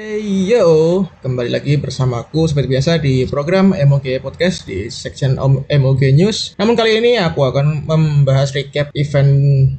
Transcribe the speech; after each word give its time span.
Hey 0.00 0.48
yo, 0.48 1.04
kembali 1.20 1.52
lagi 1.52 1.76
bersamaku 1.76 2.48
seperti 2.48 2.72
biasa 2.72 2.96
di 3.04 3.28
program 3.28 3.76
MOG 3.76 4.24
Podcast 4.24 4.64
di 4.64 4.88
section 4.88 5.36
MOG 5.68 6.16
News. 6.16 6.56
Namun 6.56 6.72
kali 6.72 7.04
ini 7.04 7.20
aku 7.20 7.44
akan 7.44 7.84
membahas 7.84 8.48
recap 8.56 8.88
event 8.96 9.28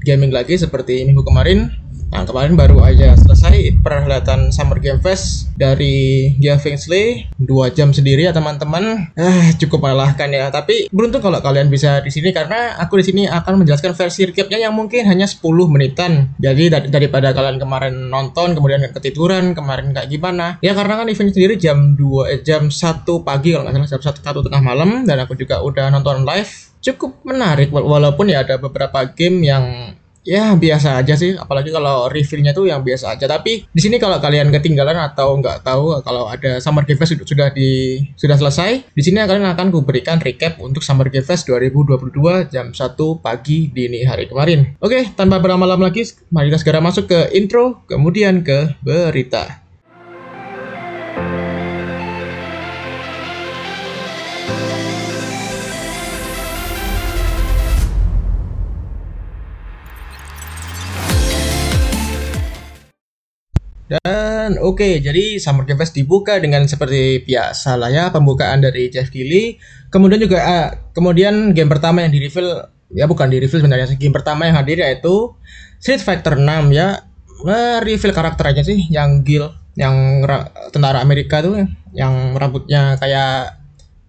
gaming 0.06 0.30
lagi 0.30 0.62
seperti 0.62 1.10
minggu 1.10 1.26
kemarin. 1.26 1.74
Nah 2.12 2.28
kemarin 2.28 2.60
baru 2.60 2.84
aja 2.84 3.16
selesai 3.16 3.80
perhelatan 3.80 4.52
Summer 4.52 4.84
Game 4.84 5.00
Fest 5.00 5.56
dari 5.56 6.28
Gia 6.44 6.60
Fingsley 6.60 7.32
dua 7.40 7.72
jam 7.72 7.96
sendiri 7.96 8.28
ya 8.28 8.36
teman-teman. 8.36 9.16
Eh 9.16 9.56
cukup 9.56 9.88
melelahkan 9.88 10.28
ya. 10.28 10.52
Tapi 10.52 10.92
beruntung 10.92 11.24
kalau 11.24 11.40
kalian 11.40 11.72
bisa 11.72 12.04
di 12.04 12.12
sini 12.12 12.36
karena 12.36 12.76
aku 12.84 13.00
di 13.00 13.06
sini 13.08 13.22
akan 13.32 13.64
menjelaskan 13.64 13.96
versi 13.96 14.28
recapnya 14.28 14.60
yang 14.60 14.76
mungkin 14.76 15.08
hanya 15.08 15.24
10 15.24 15.72
menitan. 15.72 16.36
Jadi 16.36 16.68
dar- 16.68 16.92
daripada 16.92 17.32
kalian 17.32 17.58
kemarin 17.64 18.12
nonton 18.12 18.54
kemudian 18.60 18.84
ketiduran 18.92 19.56
kemarin 19.56 19.96
kayak 19.96 20.12
gimana? 20.12 20.60
Ya 20.60 20.76
karena 20.76 21.00
kan 21.00 21.08
event 21.08 21.32
sendiri 21.32 21.56
jam 21.56 21.96
2 21.96 22.28
eh, 22.28 22.42
jam 22.44 22.68
1 22.68 23.24
pagi 23.24 23.56
kalau 23.56 23.64
nggak 23.64 23.88
salah 23.88 24.04
jam 24.04 24.04
1 24.20 24.20
satu 24.20 24.40
tengah 24.44 24.60
malam 24.60 25.08
dan 25.08 25.24
aku 25.24 25.40
juga 25.40 25.64
udah 25.64 25.88
nonton 25.88 26.28
live 26.28 26.52
cukup 26.82 27.22
menarik 27.24 27.70
wa- 27.70 27.86
walaupun 27.86 28.28
ya 28.28 28.42
ada 28.42 28.58
beberapa 28.58 29.06
game 29.14 29.46
yang 29.46 29.94
ya 30.22 30.54
biasa 30.56 31.02
aja 31.02 31.14
sih. 31.18 31.34
Apalagi 31.38 31.74
kalau 31.74 32.08
reveal-nya 32.10 32.54
tuh 32.54 32.70
yang 32.70 32.82
biasa 32.86 33.18
aja. 33.18 33.26
Tapi 33.26 33.66
di 33.66 33.82
sini 33.82 33.98
kalau 33.98 34.18
kalian 34.22 34.50
ketinggalan 34.54 34.98
atau 34.98 35.38
nggak 35.38 35.66
tahu 35.66 36.02
kalau 36.06 36.30
ada 36.30 36.62
Summer 36.62 36.86
Game 36.86 36.98
Fest 36.98 37.18
sudah 37.18 37.50
di 37.54 38.02
sudah 38.18 38.38
selesai 38.38 38.94
di 38.94 39.02
sini 39.02 39.22
kalian 39.22 39.48
akan 39.54 39.74
kuberikan 39.74 40.22
recap 40.22 40.62
untuk 40.62 40.86
Summer 40.86 41.10
Game 41.10 41.26
Fest 41.26 41.50
2022 41.50 42.52
jam 42.54 42.74
1 42.74 43.26
pagi 43.26 43.70
dini 43.70 44.06
hari 44.06 44.30
kemarin. 44.30 44.78
Oke 44.82 45.10
tanpa 45.14 45.42
berlama-lama 45.42 45.90
lagi 45.90 46.06
mari 46.30 46.50
kita 46.50 46.60
segera 46.62 46.80
masuk 46.82 47.10
ke 47.10 47.20
intro 47.38 47.84
kemudian 47.90 48.46
ke 48.46 48.78
berita 48.82 49.62
Dan 63.92 64.56
oke, 64.64 65.04
jadi 65.04 65.36
Summer 65.36 65.68
Game 65.68 65.76
Fest 65.76 65.92
dibuka 65.92 66.40
dengan 66.40 66.64
seperti 66.64 67.28
biasa 67.28 67.76
lah 67.76 67.92
ya 67.92 68.08
pembukaan 68.08 68.64
dari 68.64 68.88
Jeff 68.88 69.12
Keighley. 69.12 69.60
Kemudian 69.92 70.16
juga 70.24 70.40
ah, 70.40 70.68
kemudian 70.96 71.52
game 71.52 71.68
pertama 71.68 72.00
yang 72.00 72.16
di 72.16 72.24
reveal 72.24 72.72
ya 72.96 73.04
bukan 73.04 73.28
di 73.28 73.44
reveal 73.44 73.60
sebenarnya 73.60 73.92
game 74.00 74.16
pertama 74.16 74.48
yang 74.48 74.56
hadir 74.56 74.80
yaitu 74.80 75.36
Street 75.84 76.00
Fighter 76.00 76.40
6 76.40 76.72
ya. 76.72 77.04
Nge-reveal 77.44 78.14
karakter 78.16 78.56
aja 78.56 78.62
sih 78.64 78.88
yang 78.88 79.28
Gil 79.28 79.52
yang 79.76 80.24
ra- 80.24 80.48
tentara 80.72 81.04
Amerika 81.04 81.44
tuh 81.44 81.60
yang 81.92 82.32
rambutnya 82.40 82.96
kayak 82.96 83.60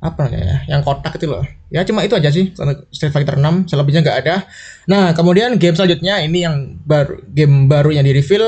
apa 0.02 0.22
ya, 0.30 0.62
yang 0.70 0.86
kotak 0.86 1.19
itu 1.19 1.27
loh. 1.27 1.42
Ya 1.74 1.83
cuma 1.83 2.06
itu 2.06 2.14
aja 2.14 2.30
sih 2.30 2.55
Street 2.94 3.11
Fighter 3.11 3.34
6, 3.34 3.67
selebihnya 3.67 4.06
nggak 4.06 4.19
ada. 4.27 4.46
Nah, 4.86 5.11
kemudian 5.11 5.58
game 5.58 5.74
selanjutnya 5.74 6.22
ini 6.22 6.46
yang 6.46 6.78
baru 6.86 7.19
game 7.34 7.67
baru 7.67 7.91
yang 7.94 8.06
di 8.06 8.14
reveal 8.14 8.46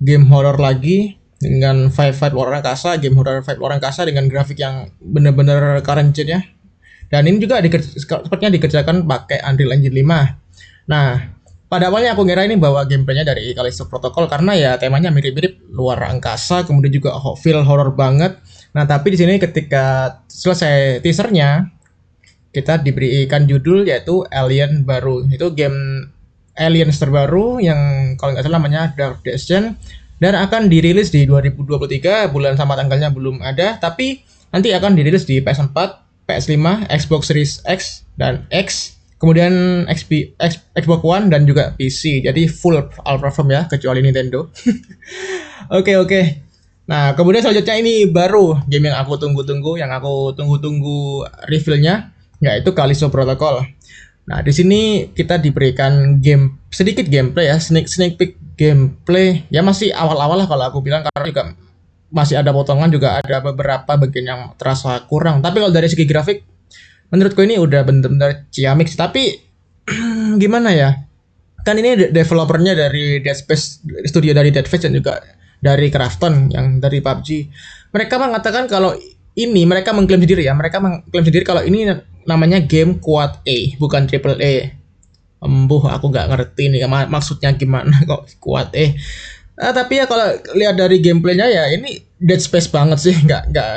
game 0.00 0.26
horror 0.32 0.56
lagi 0.56 1.20
dengan 1.40 1.88
fight 1.88 2.16
fight 2.16 2.32
luar 2.32 2.60
angkasa, 2.60 2.96
game 3.00 3.16
horror 3.16 3.40
fight 3.44 3.56
luar 3.56 3.76
angkasa 3.76 4.04
dengan 4.04 4.28
grafik 4.28 4.60
yang 4.60 4.88
bener-bener 5.00 5.80
current 5.80 6.12
ya. 6.16 6.40
Dan 7.10 7.26
ini 7.26 7.42
juga 7.42 7.58
diker- 7.58 7.82
sepertinya 7.82 8.54
dikerjakan 8.54 9.04
pakai 9.04 9.42
Unreal 9.42 9.74
Engine 9.74 9.96
5. 9.98 10.88
Nah, 10.92 11.08
pada 11.66 11.90
awalnya 11.90 12.14
aku 12.14 12.22
ngira 12.26 12.46
ini 12.46 12.58
bawa 12.58 12.86
gameplaynya 12.86 13.22
dari 13.26 13.50
Callisto 13.54 13.86
Protocol 13.86 14.26
karena 14.30 14.54
ya 14.54 14.70
temanya 14.78 15.10
mirip-mirip 15.10 15.70
luar 15.74 16.02
angkasa, 16.06 16.62
kemudian 16.66 16.90
juga 16.90 17.14
feel 17.38 17.62
horror 17.66 17.94
banget. 17.94 18.38
Nah, 18.70 18.86
tapi 18.86 19.14
di 19.14 19.18
sini 19.18 19.38
ketika 19.42 20.18
selesai 20.30 21.02
teasernya, 21.02 21.66
kita 22.50 22.82
diberikan 22.82 23.46
judul 23.46 23.86
yaitu 23.86 24.22
Alien 24.30 24.82
baru. 24.86 25.26
Itu 25.30 25.54
game 25.54 26.10
Aliens 26.60 27.00
terbaru 27.00 27.58
yang 27.58 28.14
kalau 28.20 28.36
nggak 28.36 28.44
salah 28.44 28.60
namanya 28.60 28.92
Dark 28.92 29.24
Descent 29.24 29.80
dan 30.20 30.36
akan 30.36 30.68
dirilis 30.68 31.08
di 31.08 31.24
2023 31.24 32.28
bulan 32.28 32.54
sama 32.60 32.76
tanggalnya 32.76 33.08
belum 33.08 33.40
ada 33.40 33.80
tapi 33.80 34.20
nanti 34.52 34.68
akan 34.76 34.92
dirilis 34.92 35.24
di 35.24 35.40
PS4, 35.40 35.76
PS5, 36.28 36.92
Xbox 36.92 37.22
Series 37.32 37.64
X 37.64 38.04
dan 38.20 38.44
X 38.52 39.00
kemudian 39.16 39.84
XP, 39.88 40.36
X- 40.36 40.64
Xbox 40.76 41.00
One 41.00 41.32
dan 41.32 41.48
juga 41.48 41.72
PC 41.76 42.24
jadi 42.24 42.48
full 42.48 42.76
all 43.04 43.18
platform 43.20 43.48
ya 43.52 43.62
kecuali 43.68 44.04
Nintendo. 44.04 44.48
Oke 45.70 45.94
oke. 45.94 46.20
Nah 46.90 47.14
kemudian 47.14 47.46
selanjutnya 47.46 47.78
ini 47.78 48.10
baru 48.10 48.58
game 48.66 48.90
yang 48.90 48.98
aku 48.98 49.22
tunggu-tunggu 49.22 49.78
yang 49.78 49.94
aku 49.94 50.34
tunggu-tunggu 50.34 51.22
reveal-nya 51.46 52.10
yaitu 52.42 52.74
Callisto 52.74 53.06
Protocol 53.06 53.62
Nah, 54.28 54.44
di 54.44 54.52
sini 54.52 55.10
kita 55.10 55.40
diberikan 55.40 56.20
game 56.20 56.60
sedikit 56.70 57.08
gameplay 57.08 57.48
ya, 57.50 57.56
sneak 57.56 57.88
sneak 57.88 58.14
peek 58.20 58.36
gameplay. 58.58 59.42
Ya 59.48 59.64
masih 59.64 59.90
awal-awal 59.94 60.44
lah 60.44 60.48
kalau 60.50 60.64
aku 60.68 60.78
bilang 60.84 61.02
karena 61.06 61.26
juga 61.26 61.42
masih 62.10 62.36
ada 62.42 62.50
potongan 62.50 62.90
juga 62.90 63.22
ada 63.22 63.38
beberapa 63.40 63.96
bagian 63.96 64.26
yang 64.26 64.40
terasa 64.58 65.02
kurang. 65.06 65.40
Tapi 65.40 65.62
kalau 65.62 65.72
dari 65.72 65.86
segi 65.86 66.04
grafik 66.04 66.42
menurutku 67.10 67.42
ini 67.42 67.58
udah 67.58 67.80
bener-bener 67.82 68.46
ciamik. 68.50 68.90
Tapi 68.94 69.40
gimana 70.42 70.70
ya? 70.74 70.90
Kan 71.60 71.76
ini 71.76 71.92
de- 71.96 72.10
developernya 72.12 72.72
dari 72.72 73.20
Dead 73.20 73.36
Space 73.36 73.84
studio 74.08 74.32
dari 74.32 74.48
Dead 74.54 74.64
Space 74.64 74.88
dan 74.88 74.96
juga 74.96 75.20
dari 75.60 75.92
Krafton 75.92 76.48
yang 76.50 76.80
dari 76.80 77.04
PUBG. 77.04 77.28
Mereka 77.92 78.16
mengatakan 78.16 78.64
kalau 78.66 78.96
ini 79.36 79.62
mereka 79.68 79.92
mengklaim 79.92 80.24
sendiri 80.24 80.42
ya, 80.42 80.56
mereka 80.56 80.80
mengklaim 80.82 81.24
sendiri 81.24 81.44
kalau 81.44 81.62
ini 81.62 81.86
namanya 82.28 82.60
game 82.60 82.98
quad 83.00 83.40
A, 83.44 83.56
bukan 83.80 84.08
triple 84.08 84.36
A. 84.40 84.74
Embuh, 85.40 85.80
aku 85.88 86.12
nggak 86.12 86.28
ngerti 86.28 86.68
nih 86.68 86.84
mak- 86.84 87.08
maksudnya 87.08 87.52
gimana 87.56 87.96
kok 88.10 88.28
quad 88.40 88.72
A. 88.76 88.86
Ah, 89.60 89.72
tapi 89.76 90.00
ya 90.00 90.08
kalau 90.08 90.24
lihat 90.56 90.80
dari 90.80 91.04
gameplaynya 91.04 91.44
ya 91.48 91.68
ini 91.76 92.00
Dead 92.16 92.40
Space 92.40 92.68
banget 92.72 92.96
sih, 93.00 93.12
nggak 93.12 93.52
nggak 93.52 93.72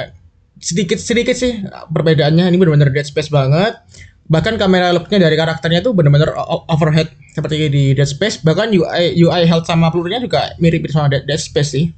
sedikit 0.64 0.96
sedikit 0.96 1.36
sih 1.36 1.60
perbedaannya 1.92 2.48
ini 2.48 2.56
benar-benar 2.56 2.92
Dead 2.96 3.08
Space 3.08 3.28
banget. 3.28 3.76
Bahkan 4.24 4.56
kamera 4.56 4.96
looknya 4.96 5.20
dari 5.20 5.36
karakternya 5.36 5.84
tuh 5.84 5.92
benar-benar 5.92 6.32
overhead 6.72 7.12
seperti 7.36 7.68
di 7.68 7.84
Dead 7.92 8.08
Space. 8.08 8.40
Bahkan 8.40 8.72
UI 8.72 9.20
UI 9.20 9.44
health 9.44 9.68
sama 9.68 9.92
pelurunya 9.92 10.24
juga 10.24 10.56
mirip 10.64 10.88
sama 10.88 11.12
Dead, 11.12 11.28
Dead 11.28 11.40
Space 11.40 11.76
sih. 11.76 11.92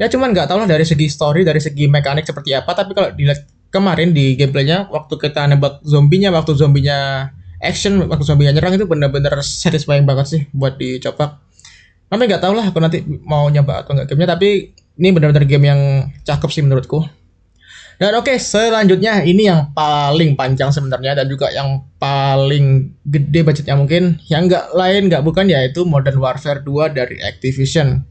Ya 0.00 0.08
cuman 0.08 0.32
nggak 0.32 0.48
tahu 0.48 0.64
lah 0.64 0.68
dari 0.70 0.88
segi 0.88 1.10
story, 1.10 1.44
dari 1.44 1.60
segi 1.60 1.84
mekanik 1.84 2.24
seperti 2.24 2.56
apa. 2.56 2.72
Tapi 2.72 2.96
kalau 2.96 3.12
dilihat 3.12 3.44
kemarin 3.68 4.16
di 4.16 4.36
gameplaynya 4.36 4.88
waktu 4.88 5.14
kita 5.16 5.44
nembak 5.48 5.84
zombinya, 5.84 6.32
waktu 6.32 6.56
zombinya 6.56 7.30
action, 7.60 8.00
waktu 8.08 8.24
zombinya 8.24 8.54
nyerang 8.56 8.78
itu 8.78 8.86
benar-benar 8.88 9.38
satisfying 9.44 10.08
banget 10.08 10.26
sih 10.26 10.42
buat 10.54 10.78
dicoba. 10.78 11.42
Tapi 12.08 12.22
nggak 12.24 12.40
tahu 12.40 12.56
lah 12.56 12.72
aku 12.72 12.78
nanti 12.80 13.04
mau 13.04 13.46
nyoba 13.52 13.84
atau 13.84 13.92
nggak 13.92 14.08
gamenya. 14.08 14.38
Tapi 14.38 14.72
ini 14.98 15.08
benar-benar 15.12 15.44
game 15.44 15.64
yang 15.68 15.80
cakep 16.24 16.50
sih 16.50 16.64
menurutku. 16.64 17.04
Dan 17.98 18.14
oke, 18.14 18.30
selanjutnya 18.38 19.26
ini 19.26 19.50
yang 19.50 19.74
paling 19.74 20.38
panjang 20.38 20.70
sebenarnya 20.70 21.18
dan 21.18 21.26
juga 21.26 21.50
yang 21.50 21.82
paling 21.98 22.94
gede 23.02 23.42
budgetnya 23.42 23.74
mungkin. 23.74 24.22
Yang 24.30 24.54
nggak 24.54 24.64
lain 24.72 25.02
nggak 25.10 25.22
bukan 25.26 25.50
yaitu 25.50 25.82
Modern 25.82 26.22
Warfare 26.22 26.62
2 26.62 26.94
dari 26.94 27.18
Activision. 27.18 28.06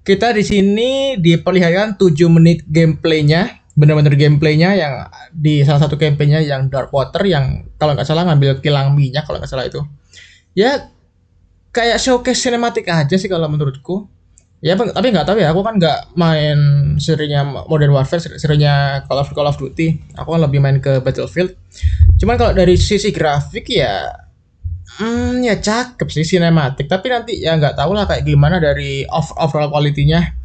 Kita 0.00 0.32
di 0.32 0.40
sini 0.40 1.20
diperlihatkan 1.20 2.00
7 2.00 2.16
menit 2.32 2.64
gameplaynya, 2.64 3.59
bener-bener 3.80 4.12
gameplaynya 4.12 4.76
yang 4.76 4.94
di 5.32 5.64
salah 5.64 5.88
satu 5.88 5.96
campaignnya 5.96 6.44
yang 6.44 6.68
Dark 6.68 6.92
Water 6.92 7.24
yang 7.24 7.72
kalau 7.80 7.96
nggak 7.96 8.04
salah 8.04 8.28
ngambil 8.28 8.60
kilang 8.60 8.92
minyak 8.92 9.24
kalau 9.24 9.40
nggak 9.40 9.48
salah 9.48 9.64
itu. 9.64 9.80
Ya 10.52 10.92
kayak 11.72 11.96
showcase 11.96 12.44
sinematik 12.44 12.84
aja 12.92 13.16
sih 13.16 13.30
kalau 13.32 13.48
menurutku. 13.48 14.06
Ya, 14.60 14.76
tapi 14.76 15.08
nggak 15.08 15.24
tahu 15.24 15.40
ya. 15.40 15.56
Aku 15.56 15.64
kan 15.64 15.80
nggak 15.80 16.12
main 16.20 16.60
serinya 17.00 17.64
Modern 17.64 17.96
Warfare, 17.96 18.20
seri- 18.20 18.36
serinya 18.36 19.00
Call 19.08 19.24
of 19.24 19.32
Call 19.32 19.48
of 19.48 19.56
Duty. 19.56 20.12
Aku 20.20 20.36
kan 20.36 20.40
lebih 20.44 20.60
main 20.60 20.76
ke 20.84 21.00
Battlefield. 21.00 21.56
Cuman 22.20 22.36
kalau 22.36 22.52
dari 22.52 22.76
sisi 22.76 23.08
grafik 23.08 23.72
ya, 23.72 24.04
hmm, 25.00 25.48
ya 25.48 25.56
cakep 25.56 26.04
sih 26.12 26.28
sinematik. 26.28 26.92
Tapi 26.92 27.08
nanti 27.08 27.40
ya 27.40 27.56
nggak 27.56 27.72
tahu 27.72 27.96
lah 27.96 28.04
kayak 28.04 28.20
gimana 28.28 28.60
dari 28.60 29.08
overall 29.40 29.72
quality-nya. 29.72 30.36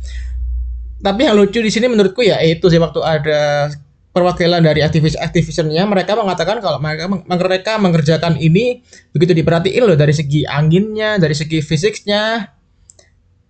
Tapi 1.02 1.22
yang 1.28 1.36
lucu 1.36 1.60
di 1.60 1.72
sini 1.72 1.92
menurutku 1.92 2.24
ya 2.24 2.40
itu 2.42 2.66
sih 2.72 2.80
waktu 2.80 3.00
ada 3.04 3.70
perwakilan 4.16 4.64
dari 4.64 4.80
aktivis 4.80 5.20
aktivisionnya 5.20 5.84
mereka 5.84 6.16
mengatakan 6.16 6.64
kalau 6.64 6.80
mereka 6.80 7.12
mereka 7.12 7.74
mengerjakan 7.76 8.40
ini 8.40 8.80
begitu 9.12 9.36
diperhatiin 9.36 9.84
loh 9.84 10.00
dari 10.00 10.16
segi 10.16 10.48
anginnya, 10.48 11.20
dari 11.20 11.36
segi 11.36 11.60
fisiknya, 11.60 12.48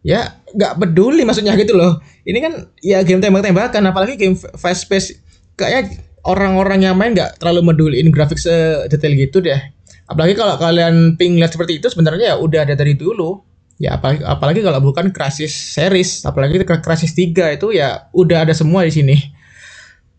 ya 0.01 0.41
nggak 0.41 0.73
peduli 0.81 1.21
maksudnya 1.21 1.53
gitu 1.53 1.77
loh. 1.77 2.01
Ini 2.25 2.37
kan 2.41 2.53
ya 2.81 3.05
game 3.05 3.21
tembak-tembakan 3.21 3.93
apalagi 3.93 4.17
game 4.17 4.33
fast 4.37 4.89
pace. 4.89 5.13
Kayak 5.55 6.01
orang-orang 6.25 6.83
yang 6.83 6.97
main 6.97 7.13
nggak 7.13 7.37
terlalu 7.37 7.71
meduliin 7.71 8.09
grafik 8.09 8.41
sedetail 8.41 9.13
gitu 9.13 9.45
deh. 9.45 9.61
Apalagi 10.09 10.33
kalau 10.33 10.57
kalian 10.57 11.17
ping 11.17 11.37
lihat 11.37 11.53
seperti 11.53 11.77
itu 11.77 11.89
sebenarnya 11.89 12.33
ya 12.33 12.35
udah 12.37 12.65
ada 12.65 12.73
dari 12.73 12.97
dulu 12.97 13.41
Ya 13.75 13.99
apalagi, 13.99 14.23
apalagi 14.23 14.59
kalau 14.63 14.79
bukan 14.79 15.11
Crysis 15.11 15.51
series, 15.51 16.23
apalagi 16.23 16.63
Crysis 16.63 17.11
3 17.11 17.59
itu 17.59 17.75
ya 17.75 18.07
udah 18.15 18.47
ada 18.47 18.55
semua 18.55 18.87
di 18.87 18.91
sini. 18.95 19.17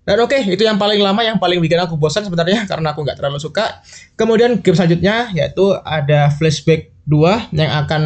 Dan 0.07 0.23
oke, 0.23 0.39
okay, 0.39 0.47
itu 0.47 0.63
yang 0.63 0.79
paling 0.79 1.03
lama 1.03 1.19
yang 1.27 1.41
paling 1.43 1.59
bikin 1.59 1.83
aku 1.83 1.99
bosan 1.99 2.23
sebenarnya 2.23 2.63
karena 2.71 2.95
aku 2.95 3.03
nggak 3.03 3.19
terlalu 3.19 3.43
suka. 3.43 3.83
Kemudian 4.15 4.63
game 4.63 4.77
selanjutnya 4.77 5.35
yaitu 5.35 5.75
ada 5.83 6.31
Flashback 6.31 6.95
2 7.09 7.57
yang 7.57 7.73
akan 7.83 8.03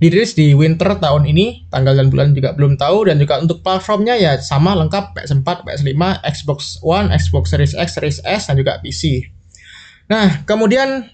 dirilis 0.00 0.32
di 0.32 0.56
winter 0.56 0.96
tahun 0.96 1.28
ini, 1.28 1.68
tanggal 1.68 1.92
dan 1.92 2.08
bulan 2.08 2.32
juga 2.32 2.56
belum 2.56 2.80
tahu 2.80 3.12
dan 3.12 3.20
juga 3.20 3.36
untuk 3.36 3.60
platformnya 3.60 4.16
ya 4.16 4.40
sama 4.40 4.72
lengkap 4.72 5.12
PS4, 5.12 5.44
PS5, 5.44 6.02
Xbox 6.24 6.80
One, 6.80 7.12
Xbox 7.12 7.52
Series 7.52 7.76
X, 7.76 8.00
Series 8.00 8.18
S 8.24 8.48
dan 8.48 8.56
juga 8.56 8.80
PC. 8.80 9.28
Nah, 10.08 10.40
kemudian 10.48 11.04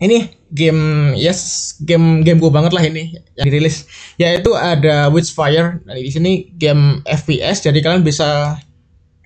ini 0.00 0.32
game 0.48 1.12
yes 1.14 1.72
game 1.84 2.24
game 2.24 2.40
gue 2.40 2.48
banget 2.48 2.72
lah 2.72 2.80
ini 2.80 3.20
yang 3.36 3.46
dirilis. 3.46 3.84
Yaitu 4.16 4.56
ada 4.56 5.12
Witchfire. 5.12 5.84
Nah 5.84 5.94
di 5.94 6.08
sini 6.08 6.48
game 6.56 7.04
FPS 7.04 7.68
jadi 7.68 7.78
kalian 7.84 8.00
bisa 8.00 8.56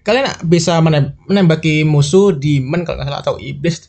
kalian 0.05 0.29
bisa 0.45 0.83
menembaki 0.85 1.87
musuh 1.87 2.35
demon 2.35 2.83
kalau 2.83 3.01
nggak 3.01 3.09
salah 3.09 3.23
atau 3.23 3.37
iblis. 3.39 3.89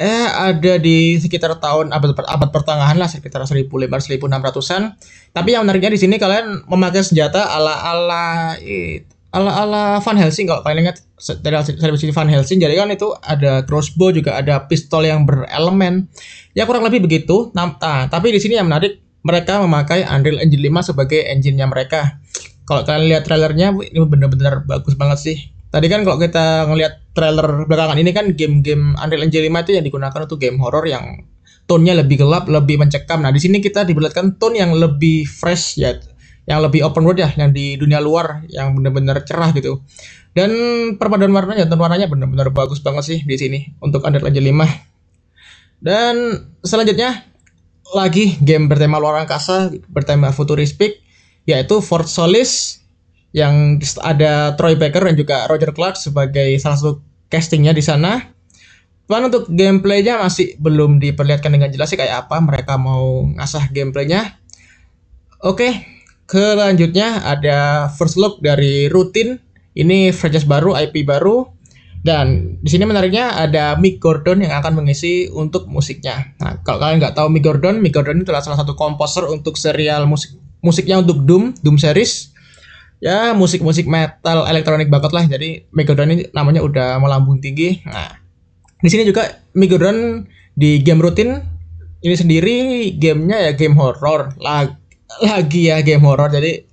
Eh 0.00 0.26
ada 0.30 0.80
di 0.80 1.20
sekitar 1.20 1.58
tahun 1.60 1.92
abad 1.92 2.16
abad 2.16 2.48
pertengahan 2.48 2.96
lah 2.96 3.10
sekitar 3.10 3.44
1500 3.44 3.68
1600-an 4.08 4.96
tapi 5.36 5.52
yang 5.52 5.68
menariknya 5.68 5.92
di 5.92 6.00
sini 6.00 6.16
kalian 6.16 6.64
memakai 6.64 7.04
senjata 7.04 7.44
ala 7.52 7.76
ala 7.92 8.56
ala-ala 9.32 10.00
Van 10.00 10.16
Helsing 10.16 10.48
kalau 10.48 10.64
kalian 10.64 10.88
ingat 10.88 11.04
dari 11.22 11.98
sini 11.98 12.10
Van 12.10 12.26
Helsing 12.26 12.58
jadi 12.58 12.74
kan 12.74 12.90
itu 12.90 13.14
ada 13.22 13.62
crossbow 13.62 14.10
juga 14.10 14.34
ada 14.34 14.66
pistol 14.66 15.06
yang 15.06 15.22
berelemen. 15.22 16.10
Ya 16.52 16.66
kurang 16.66 16.82
lebih 16.82 17.06
begitu. 17.06 17.54
Nah, 17.54 17.78
tapi 18.10 18.34
di 18.34 18.42
sini 18.42 18.58
yang 18.58 18.66
menarik 18.66 18.98
mereka 19.22 19.62
memakai 19.62 20.02
Unreal 20.02 20.42
Engine 20.42 20.66
5 20.66 20.90
sebagai 20.90 21.22
engine-nya 21.22 21.70
mereka. 21.70 22.18
Kalau 22.66 22.82
kalian 22.82 23.06
lihat 23.06 23.22
trailernya 23.22 23.70
ini 23.70 24.02
benar-benar 24.02 24.66
bagus 24.66 24.98
banget 24.98 25.18
sih. 25.22 25.36
Tadi 25.70 25.86
kan 25.86 26.02
kalau 26.02 26.18
kita 26.18 26.66
ngelihat 26.66 27.14
trailer 27.14 27.64
belakangan 27.70 28.02
ini 28.02 28.10
kan 28.10 28.34
game-game 28.34 28.98
Unreal 28.98 29.22
Engine 29.22 29.46
5 29.46 29.62
itu 29.62 29.70
yang 29.78 29.84
digunakan 29.86 30.20
untuk 30.26 30.42
game 30.42 30.58
horror 30.58 30.84
yang 30.90 31.22
tone-nya 31.70 32.02
lebih 32.02 32.26
gelap, 32.26 32.50
lebih 32.50 32.82
mencekam. 32.82 33.22
Nah, 33.22 33.30
di 33.30 33.38
sini 33.38 33.62
kita 33.62 33.86
diperlihatkan 33.86 34.42
tone 34.42 34.58
yang 34.58 34.74
lebih 34.74 35.24
fresh 35.30 35.78
ya, 35.78 35.94
yang 36.42 36.58
lebih 36.58 36.82
open 36.82 37.06
world 37.06 37.22
ya 37.22 37.30
yang 37.38 37.54
di 37.54 37.78
dunia 37.78 38.02
luar 38.02 38.42
yang 38.50 38.74
benar-benar 38.74 39.22
cerah 39.22 39.54
gitu 39.54 39.78
dan 40.32 40.50
perpaduan 40.96 41.32
warnanya 41.32 41.68
dan 41.68 41.76
warnanya 41.76 42.08
benar-benar 42.08 42.48
bagus 42.52 42.80
banget 42.80 43.04
sih 43.04 43.18
di 43.24 43.36
sini 43.36 43.60
untuk 43.84 44.04
Engine 44.04 44.52
5 44.52 45.84
dan 45.84 46.14
selanjutnya 46.64 47.24
lagi 47.92 48.40
game 48.40 48.66
bertema 48.66 48.96
luar 48.96 49.24
angkasa 49.24 49.72
bertema 49.92 50.32
futuristik 50.32 51.04
yaitu 51.44 51.82
Fort 51.84 52.08
Solis 52.08 52.80
yang 53.32 53.80
ada 54.04 54.56
Troy 54.56 54.76
Baker 54.76 55.08
dan 55.08 55.16
juga 55.16 55.48
Roger 55.48 55.72
Clark 55.72 55.96
sebagai 55.96 56.52
salah 56.60 56.76
satu 56.76 56.92
castingnya 57.32 57.72
di 57.72 57.80
sana. 57.80 58.28
Cuman 59.08 59.32
untuk 59.32 59.48
gameplaynya 59.48 60.20
masih 60.20 60.54
belum 60.60 61.00
diperlihatkan 61.00 61.48
dengan 61.48 61.72
jelas 61.72 61.88
sih 61.88 61.96
kayak 61.96 62.28
apa 62.28 62.38
mereka 62.44 62.76
mau 62.76 63.24
ngasah 63.24 63.72
gameplaynya. 63.72 64.36
Oke, 65.42 65.74
Selanjutnya 66.32 67.20
ada 67.28 67.92
first 67.92 68.16
look 68.16 68.40
dari 68.40 68.88
Rutin. 68.88 69.36
Ini 69.72 70.12
franchise 70.12 70.44
baru, 70.44 70.76
IP 70.76 71.04
baru. 71.08 71.48
Dan 72.02 72.58
di 72.58 72.66
sini 72.66 72.82
menariknya 72.82 73.38
ada 73.38 73.78
Mick 73.78 74.02
Gordon 74.02 74.42
yang 74.42 74.50
akan 74.58 74.82
mengisi 74.82 75.30
untuk 75.30 75.70
musiknya. 75.70 76.34
Nah, 76.42 76.58
kalau 76.66 76.82
kalian 76.82 76.98
nggak 76.98 77.14
tahu 77.14 77.30
Mick 77.30 77.46
Gordon, 77.46 77.78
Mick 77.78 77.94
Gordon 77.94 78.18
itu 78.18 78.34
adalah 78.34 78.42
salah 78.42 78.58
satu 78.58 78.74
komposer 78.74 79.22
untuk 79.30 79.54
serial 79.54 80.10
musik 80.10 80.34
musiknya 80.66 80.98
untuk 80.98 81.22
Doom, 81.22 81.54
Doom 81.62 81.78
series. 81.78 82.34
Ya, 83.02 83.34
musik-musik 83.34 83.86
metal 83.86 84.46
elektronik 84.50 84.90
banget 84.90 85.10
lah. 85.14 85.24
Jadi 85.30 85.70
Mick 85.70 85.86
Gordon 85.86 86.10
ini 86.10 86.26
namanya 86.34 86.62
udah 86.66 86.98
melambung 86.98 87.38
tinggi. 87.38 87.82
Nah, 87.86 88.18
di 88.82 88.88
sini 88.90 89.06
juga 89.06 89.38
Mick 89.54 89.70
Gordon 89.70 90.26
di 90.58 90.82
game 90.82 90.98
rutin 90.98 91.38
ini 92.02 92.14
sendiri 92.18 92.56
gamenya 92.98 93.38
ya 93.48 93.52
game 93.54 93.78
horror 93.78 94.34
lah 94.42 94.66
lagi 95.22 95.70
ya 95.70 95.78
game 95.86 96.02
horror. 96.02 96.34
Jadi 96.34 96.71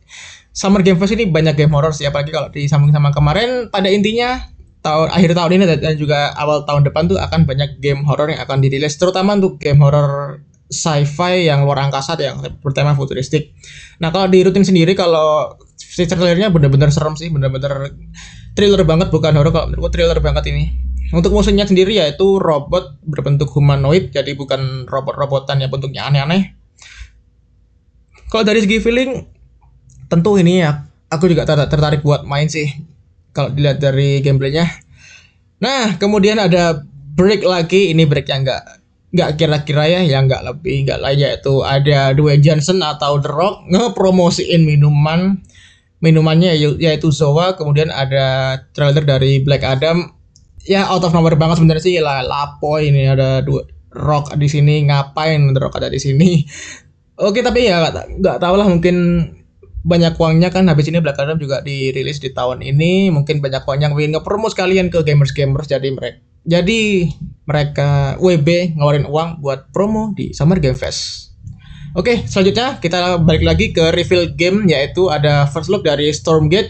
Summer 0.60 0.84
Game 0.84 1.00
Fest 1.00 1.16
ini 1.16 1.24
banyak 1.24 1.56
game 1.56 1.72
horror 1.72 1.96
sih 1.96 2.04
apalagi 2.04 2.36
kalau 2.36 2.52
disambung 2.52 2.92
sama 2.92 3.16
kemarin 3.16 3.72
pada 3.72 3.88
intinya 3.88 4.44
tahun 4.84 5.08
akhir 5.08 5.32
tahun 5.32 5.52
ini 5.56 5.64
dan 5.80 5.96
juga 5.96 6.36
awal 6.36 6.68
tahun 6.68 6.84
depan 6.84 7.08
tuh 7.08 7.16
akan 7.16 7.48
banyak 7.48 7.80
game 7.80 8.04
horror 8.04 8.28
yang 8.28 8.44
akan 8.44 8.60
dirilis 8.60 9.00
terutama 9.00 9.40
untuk 9.40 9.56
game 9.56 9.80
horror 9.80 10.44
sci-fi 10.68 11.48
yang 11.48 11.64
luar 11.64 11.88
angkasa 11.88 12.20
yang 12.20 12.44
bertema 12.60 12.92
futuristik. 12.92 13.56
Nah, 14.04 14.12
kalau 14.12 14.28
di 14.28 14.44
rutin 14.44 14.68
sendiri 14.68 15.00
kalau 15.00 15.56
si 15.80 16.04
trailernya 16.04 16.52
bener-bener 16.52 16.92
serem 16.92 17.16
sih, 17.16 17.32
bener-bener 17.32 17.96
thriller 18.54 18.84
banget 18.84 19.16
bukan 19.16 19.40
horror 19.40 19.56
kalau 19.56 19.72
menurutku 19.72 19.96
thriller 19.96 20.20
banget 20.20 20.52
ini. 20.52 20.76
Untuk 21.16 21.34
musuhnya 21.34 21.66
sendiri 21.66 21.98
yaitu 21.98 22.38
robot 22.38 23.00
berbentuk 23.02 23.50
humanoid, 23.50 24.12
jadi 24.12 24.36
bukan 24.36 24.86
robot-robotan 24.86 25.58
yang 25.58 25.72
bentuknya 25.72 26.06
aneh-aneh. 26.06 26.54
Kalau 28.30 28.46
dari 28.46 28.62
segi 28.62 28.78
feeling, 28.78 29.39
tentu 30.10 30.36
ini 30.42 30.66
ya 30.66 30.90
aku 31.10 31.30
juga 31.30 31.46
tertarik 31.46 32.06
buat 32.06 32.26
main 32.26 32.50
sih. 32.50 32.70
Kalau 33.34 33.54
dilihat 33.54 33.82
dari 33.82 34.22
gameplaynya. 34.26 34.66
Nah, 35.62 35.96
kemudian 36.02 36.42
ada 36.42 36.82
break 37.14 37.46
lagi. 37.46 37.94
Ini 37.94 38.10
break 38.10 38.30
yang 38.30 38.42
nggak 38.46 38.64
nggak 39.10 39.30
kira-kira 39.42 39.90
ya, 39.90 40.02
yang 40.06 40.30
nggak 40.30 40.46
lebih 40.46 40.86
nggak 40.86 41.02
lain 41.02 41.20
yaitu 41.22 41.66
ada 41.66 42.14
Dwayne 42.14 42.46
Johnson 42.46 42.82
atau 42.86 43.18
The 43.18 43.30
Rock 43.30 43.66
ngepromosiin 43.70 44.66
minuman 44.66 45.42
minumannya 46.00 46.56
yaitu 46.80 47.12
Zoa 47.12 47.60
kemudian 47.60 47.92
ada 47.92 48.56
trailer 48.72 49.04
dari 49.04 49.44
Black 49.44 49.68
Adam 49.68 50.16
ya 50.64 50.88
out 50.88 51.04
of 51.04 51.12
nowhere 51.12 51.36
banget 51.36 51.60
sebenarnya 51.60 51.84
sih 51.84 52.00
lah 52.00 52.24
lapo 52.24 52.80
ini 52.80 53.04
ada 53.10 53.44
dua 53.44 53.68
Rock 53.92 54.32
di 54.40 54.48
sini 54.48 54.88
ngapain 54.88 55.52
The 55.52 55.60
Rock 55.60 55.82
ada 55.82 55.92
di 55.92 56.00
sini 56.00 56.46
Oke 57.20 57.44
tapi 57.44 57.68
ya 57.68 57.84
nggak 57.92 58.40
tahu 58.40 58.56
lah 58.56 58.64
mungkin 58.72 58.96
banyak 59.90 60.14
uangnya 60.22 60.54
kan 60.54 60.70
habis 60.70 60.86
ini 60.86 61.02
Black 61.02 61.18
Adam 61.18 61.42
juga 61.42 61.66
dirilis 61.66 62.22
di 62.22 62.30
tahun 62.30 62.62
ini 62.62 63.10
mungkin 63.10 63.42
banyak 63.42 63.66
uangnya 63.66 63.90
yang 63.90 63.98
ingin 63.98 64.12
ngepromo 64.22 64.46
sekalian 64.54 64.94
ke 64.94 65.02
gamers 65.02 65.34
gamers 65.34 65.66
jadi 65.66 65.90
mereka 65.90 66.22
jadi 66.46 67.10
mereka 67.44 68.16
WB 68.22 68.78
ngeluarin 68.78 69.10
uang 69.10 69.42
buat 69.42 69.74
promo 69.74 70.14
di 70.14 70.32
Summer 70.32 70.62
Game 70.62 70.78
Fest. 70.78 71.34
Oke 71.98 72.30
selanjutnya 72.30 72.78
kita 72.78 73.18
balik 73.18 73.42
lagi 73.42 73.74
ke 73.74 73.90
reveal 73.90 74.38
game 74.38 74.70
yaitu 74.70 75.10
ada 75.10 75.50
first 75.50 75.74
look 75.74 75.82
dari 75.82 76.14
Stormgate 76.14 76.70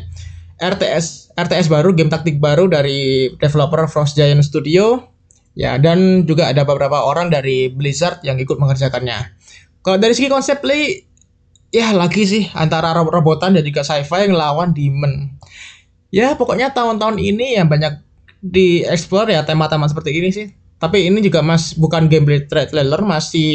RTS 0.63 1.35
RTS 1.35 1.67
baru 1.67 1.91
game 1.91 2.07
taktik 2.07 2.39
baru 2.39 2.71
dari 2.71 3.31
developer 3.35 3.83
Frost 3.91 4.15
Giant 4.15 4.43
Studio 4.47 5.11
ya 5.59 5.75
dan 5.75 6.23
juga 6.23 6.47
ada 6.47 6.63
beberapa 6.63 7.03
orang 7.03 7.27
dari 7.27 7.67
Blizzard 7.67 8.23
yang 8.23 8.39
ikut 8.39 8.55
mengerjakannya. 8.55 9.35
Kalau 9.83 9.99
dari 9.99 10.15
segi 10.15 10.31
konsep 10.31 10.63
play 10.63 11.08
ya 11.69 11.93
lagi 11.93 12.25
sih 12.25 12.43
antara 12.57 12.93
robotan 12.93 13.53
dan 13.53 13.63
juga 13.65 13.85
sci-fi 13.85 14.29
yang 14.29 14.37
lawan 14.37 14.73
demon. 14.73 15.33
Ya 16.09 16.33
pokoknya 16.33 16.73
tahun-tahun 16.73 17.21
ini 17.21 17.57
yang 17.57 17.69
banyak 17.69 18.01
di 18.41 18.81
explore 18.87 19.29
ya 19.29 19.45
tema-tema 19.45 19.85
seperti 19.85 20.15
ini 20.15 20.29
sih. 20.33 20.47
Tapi 20.79 21.11
ini 21.11 21.19
juga 21.19 21.43
mas 21.43 21.75
bukan 21.75 22.07
gameplay 22.07 22.47
trailer 22.47 23.03
masih 23.03 23.51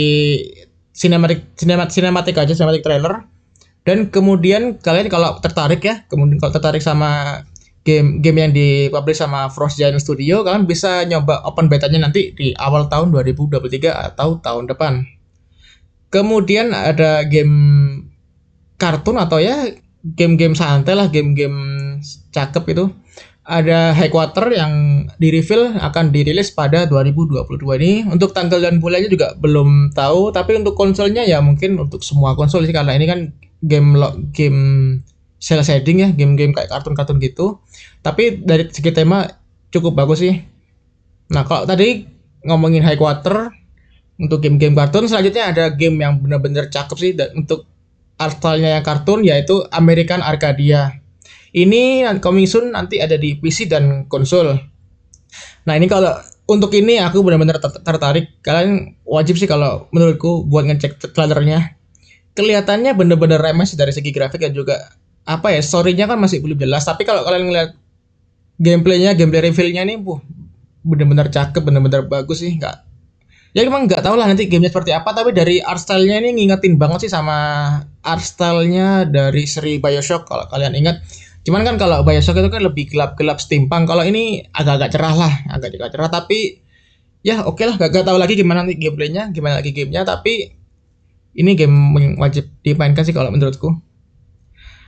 cinematic 0.94 1.56
cinematic 1.58 1.90
cinematic 1.90 2.34
aja 2.38 2.52
cinematic 2.54 2.84
trailer. 2.84 3.26
Dan 3.84 4.08
kemudian 4.08 4.80
kalian 4.80 5.12
kalau 5.12 5.36
tertarik 5.44 5.84
ya, 5.84 6.08
kemudian 6.08 6.40
kalau 6.40 6.56
tertarik 6.56 6.80
sama 6.80 7.44
game 7.84 8.24
game 8.24 8.40
yang 8.40 8.52
dipublish 8.56 9.20
sama 9.20 9.52
Frost 9.52 9.76
Giant 9.76 10.00
Studio, 10.00 10.40
kalian 10.40 10.64
bisa 10.64 11.04
nyoba 11.04 11.44
open 11.44 11.68
betanya 11.68 12.08
nanti 12.08 12.32
di 12.32 12.56
awal 12.56 12.88
tahun 12.88 13.12
2023 13.12 13.60
atau 13.92 14.40
tahun 14.40 14.72
depan. 14.72 15.04
Kemudian 16.08 16.72
ada 16.72 17.26
game 17.28 18.03
kartun 18.84 19.16
atau 19.16 19.40
ya 19.40 19.64
game-game 20.04 20.52
santai 20.52 20.92
lah, 20.92 21.08
game-game 21.08 21.56
cakep 22.28 22.64
itu. 22.76 22.84
Ada 23.44 23.92
High 23.92 24.08
Quarter 24.08 24.56
yang 24.56 25.04
di 25.20 25.28
reveal 25.28 25.76
akan 25.76 26.12
dirilis 26.12 26.52
pada 26.52 26.88
2022 26.88 27.44
ini. 27.80 27.92
Untuk 28.08 28.32
tanggal 28.36 28.60
dan 28.60 28.80
bulannya 28.80 29.08
juga 29.08 29.32
belum 29.36 29.92
tahu, 29.96 30.32
tapi 30.32 30.60
untuk 30.60 30.76
konsolnya 30.76 31.24
ya 31.24 31.40
mungkin 31.40 31.76
untuk 31.80 32.04
semua 32.04 32.36
konsol 32.36 32.64
sih 32.64 32.72
karena 32.72 32.96
ini 32.96 33.04
kan 33.08 33.20
game 33.64 33.96
game 34.32 34.60
cel 35.40 35.60
shading 35.60 36.04
ya, 36.04 36.08
game-game 36.12 36.56
kayak 36.56 36.72
kartun-kartun 36.72 37.20
gitu. 37.20 37.60
Tapi 38.00 38.44
dari 38.44 38.68
segi 38.72 38.92
tema 38.92 39.28
cukup 39.72 39.92
bagus 39.92 40.24
sih. 40.24 40.40
Nah, 41.32 41.44
kalau 41.44 41.68
tadi 41.68 42.04
ngomongin 42.44 42.84
High 42.84 43.00
Quarter 43.00 43.52
untuk 44.20 44.40
game-game 44.40 44.76
kartun 44.76 45.04
selanjutnya 45.04 45.52
ada 45.52 45.64
game 45.74 46.00
yang 46.00 46.20
benar-benar 46.20 46.70
cakep 46.70 46.96
sih 46.96 47.12
dan 47.12 47.34
untuk 47.34 47.66
artalnya 48.18 48.78
yang 48.78 48.84
kartun 48.84 49.26
yaitu 49.26 49.64
American 49.74 50.22
Arcadia. 50.22 51.02
Ini 51.54 52.02
coming 52.18 52.50
soon 52.50 52.74
nanti 52.74 52.98
ada 52.98 53.14
di 53.14 53.38
PC 53.38 53.70
dan 53.70 54.10
konsol. 54.10 54.58
Nah 55.64 55.74
ini 55.78 55.86
kalau 55.86 56.10
untuk 56.50 56.74
ini 56.74 56.98
aku 56.98 57.22
benar-benar 57.22 57.62
tertarik. 57.62 58.42
Kalian 58.42 58.98
wajib 59.06 59.38
sih 59.38 59.46
kalau 59.46 59.86
menurutku 59.94 60.44
buat 60.46 60.66
ngecek 60.66 61.14
trailernya. 61.14 61.78
kelihatannya 62.34 62.98
bener-bener 62.98 63.38
remes 63.38 63.78
dari 63.78 63.94
segi 63.94 64.10
grafik 64.10 64.42
dan 64.42 64.50
juga 64.50 64.74
apa 65.22 65.54
ya 65.54 65.62
storynya 65.62 66.10
kan 66.10 66.18
masih 66.18 66.42
belum 66.42 66.58
jelas 66.58 66.82
tapi 66.84 67.06
kalau 67.06 67.22
kalian 67.22 67.46
ngeliat 67.46 67.70
gameplaynya 68.58 69.16
gameplay 69.16 69.48
revealnya 69.48 69.86
nih 69.86 70.02
buh 70.02 70.18
bener-bener 70.84 71.32
cakep 71.32 71.62
bener-bener 71.64 72.04
bagus 72.04 72.44
sih 72.44 72.58
nggak 72.60 72.76
ya 73.54 73.62
emang 73.62 73.86
nggak 73.86 74.02
tahu 74.02 74.18
lah 74.18 74.26
nanti 74.26 74.50
gamenya 74.50 74.74
seperti 74.74 74.90
apa 74.90 75.14
tapi 75.14 75.30
dari 75.30 75.62
art 75.62 75.78
stylenya 75.78 76.26
ini 76.26 76.42
ngingetin 76.42 76.74
banget 76.74 77.06
sih 77.06 77.12
sama 77.14 77.38
art 78.02 78.24
stylenya 78.24 79.06
dari 79.06 79.46
seri 79.46 79.78
Bioshock 79.78 80.26
kalau 80.26 80.50
kalian 80.50 80.74
ingat 80.74 81.00
cuman 81.46 81.62
kan 81.62 81.78
kalau 81.78 82.02
Bioshock 82.02 82.34
itu 82.34 82.50
kan 82.50 82.66
lebih 82.66 82.90
gelap-gelap 82.90 83.38
steampunk 83.38 83.86
kalau 83.86 84.02
ini 84.02 84.42
agak-agak 84.50 84.90
cerah 84.90 85.14
lah 85.14 85.32
agak-agak 85.54 85.94
cerah 85.94 86.10
tapi 86.10 86.66
ya 87.22 87.46
oke 87.46 87.62
okay 87.62 87.70
lah 87.70 87.78
gak, 87.78 87.94
gak 87.94 88.04
tahu 88.10 88.18
lagi 88.18 88.34
gimana 88.34 88.66
nanti 88.66 88.74
gameplaynya 88.74 89.30
gimana 89.30 89.62
lagi 89.62 89.70
gamenya 89.70 90.02
tapi 90.02 90.64
ini 91.34 91.58
game 91.58 91.74
yang 91.98 92.14
wajib 92.16 92.46
dimainkan 92.62 93.02
sih 93.02 93.14
kalau 93.14 93.34
menurutku. 93.34 93.74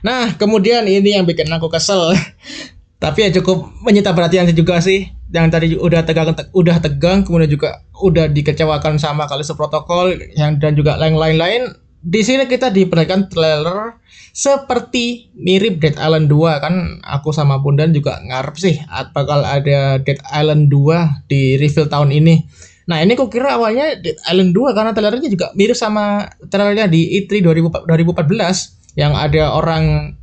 Nah, 0.01 0.39
kemudian 0.39 0.87
ini 0.87 1.19
yang 1.19 1.27
bikin 1.27 1.51
aku 1.51 1.67
kesel. 1.67 2.15
Tapi 3.03 3.27
ya 3.27 3.29
cukup 3.39 3.67
menyita 3.83 4.15
perhatian 4.15 4.47
juga 4.55 4.79
sih. 4.79 5.11
Yang 5.33 5.47
tadi 5.51 5.67
udah 5.75 6.01
tegang 6.07 6.31
udah 6.55 6.77
tegang 6.79 7.27
kemudian 7.27 7.51
juga 7.51 7.83
udah 7.99 8.31
dikecewakan 8.31 8.95
sama 8.95 9.27
kali 9.27 9.43
protokol 9.43 10.15
yang 10.35 10.59
dan 10.59 10.75
juga 10.77 10.95
lain-lain. 10.95 11.73
Di 11.97 12.23
sini 12.23 12.47
kita 12.47 12.71
diperlihatkan 12.71 13.27
trailer 13.27 13.99
seperti 14.31 15.33
mirip 15.33 15.81
Dead 15.81 15.97
Island 15.97 16.29
2 16.29 16.63
kan 16.63 17.01
aku 17.01 17.33
sama 17.33 17.57
Bundan 17.57 17.89
juga 17.89 18.21
ngarep 18.21 18.55
sih 18.55 18.77
bakal 19.11 19.41
ada 19.41 19.97
Dead 19.97 20.21
Island 20.29 20.69
2 20.69 21.25
di 21.25 21.57
reveal 21.57 21.89
tahun 21.89 22.13
ini 22.13 22.45
Nah 22.87 23.03
ini 23.03 23.19
kok 23.19 23.27
kira 23.27 23.59
awalnya 23.59 23.99
Dead 23.99 24.15
Island 24.23 24.55
2 24.55 24.71
karena 24.71 24.91
trailernya 24.95 25.27
juga 25.27 25.51
mirip 25.59 25.75
sama 25.75 26.31
trailernya 26.47 26.87
di 26.87 27.19
E3 27.19 27.43
2014 27.43 28.95
yang 28.95 29.11
ada 29.13 29.51
orang 29.53 30.15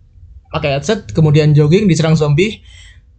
pakai 0.48 0.80
headset 0.80 1.12
kemudian 1.12 1.52
jogging 1.52 1.84
diserang 1.84 2.16
zombie. 2.16 2.64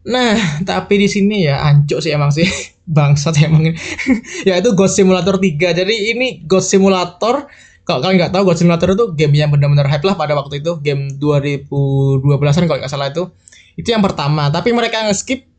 Nah 0.06 0.62
tapi 0.62 1.02
di 1.02 1.08
sini 1.10 1.50
ya 1.50 1.66
ancuk 1.66 2.00
sih 2.00 2.14
emang 2.14 2.30
sih. 2.30 2.46
Bangsat 2.96 3.42
emang 3.42 3.74
ini. 3.74 3.78
ya 4.50 4.62
itu 4.62 4.78
Ghost 4.78 4.98
Simulator 4.98 5.42
3. 5.42 5.82
Jadi 5.82 5.96
ini 6.14 6.46
Ghost 6.46 6.70
Simulator 6.70 7.50
kalau 7.86 8.02
kalian 8.02 8.18
nggak 8.22 8.34
tahu 8.34 8.44
Ghost 8.50 8.62
Simulator 8.62 8.94
itu 8.94 9.06
game 9.18 9.34
yang 9.38 9.50
benar-benar 9.50 9.90
hype 9.90 10.06
lah 10.06 10.14
pada 10.14 10.38
waktu 10.38 10.62
itu. 10.62 10.78
Game 10.86 11.18
2012an 11.18 12.66
kalau 12.70 12.80
nggak 12.82 12.94
salah 12.94 13.10
itu. 13.10 13.30
Itu 13.74 13.90
yang 13.90 14.06
pertama. 14.06 14.54
Tapi 14.54 14.70
mereka 14.72 15.02
nge-skip 15.10 15.50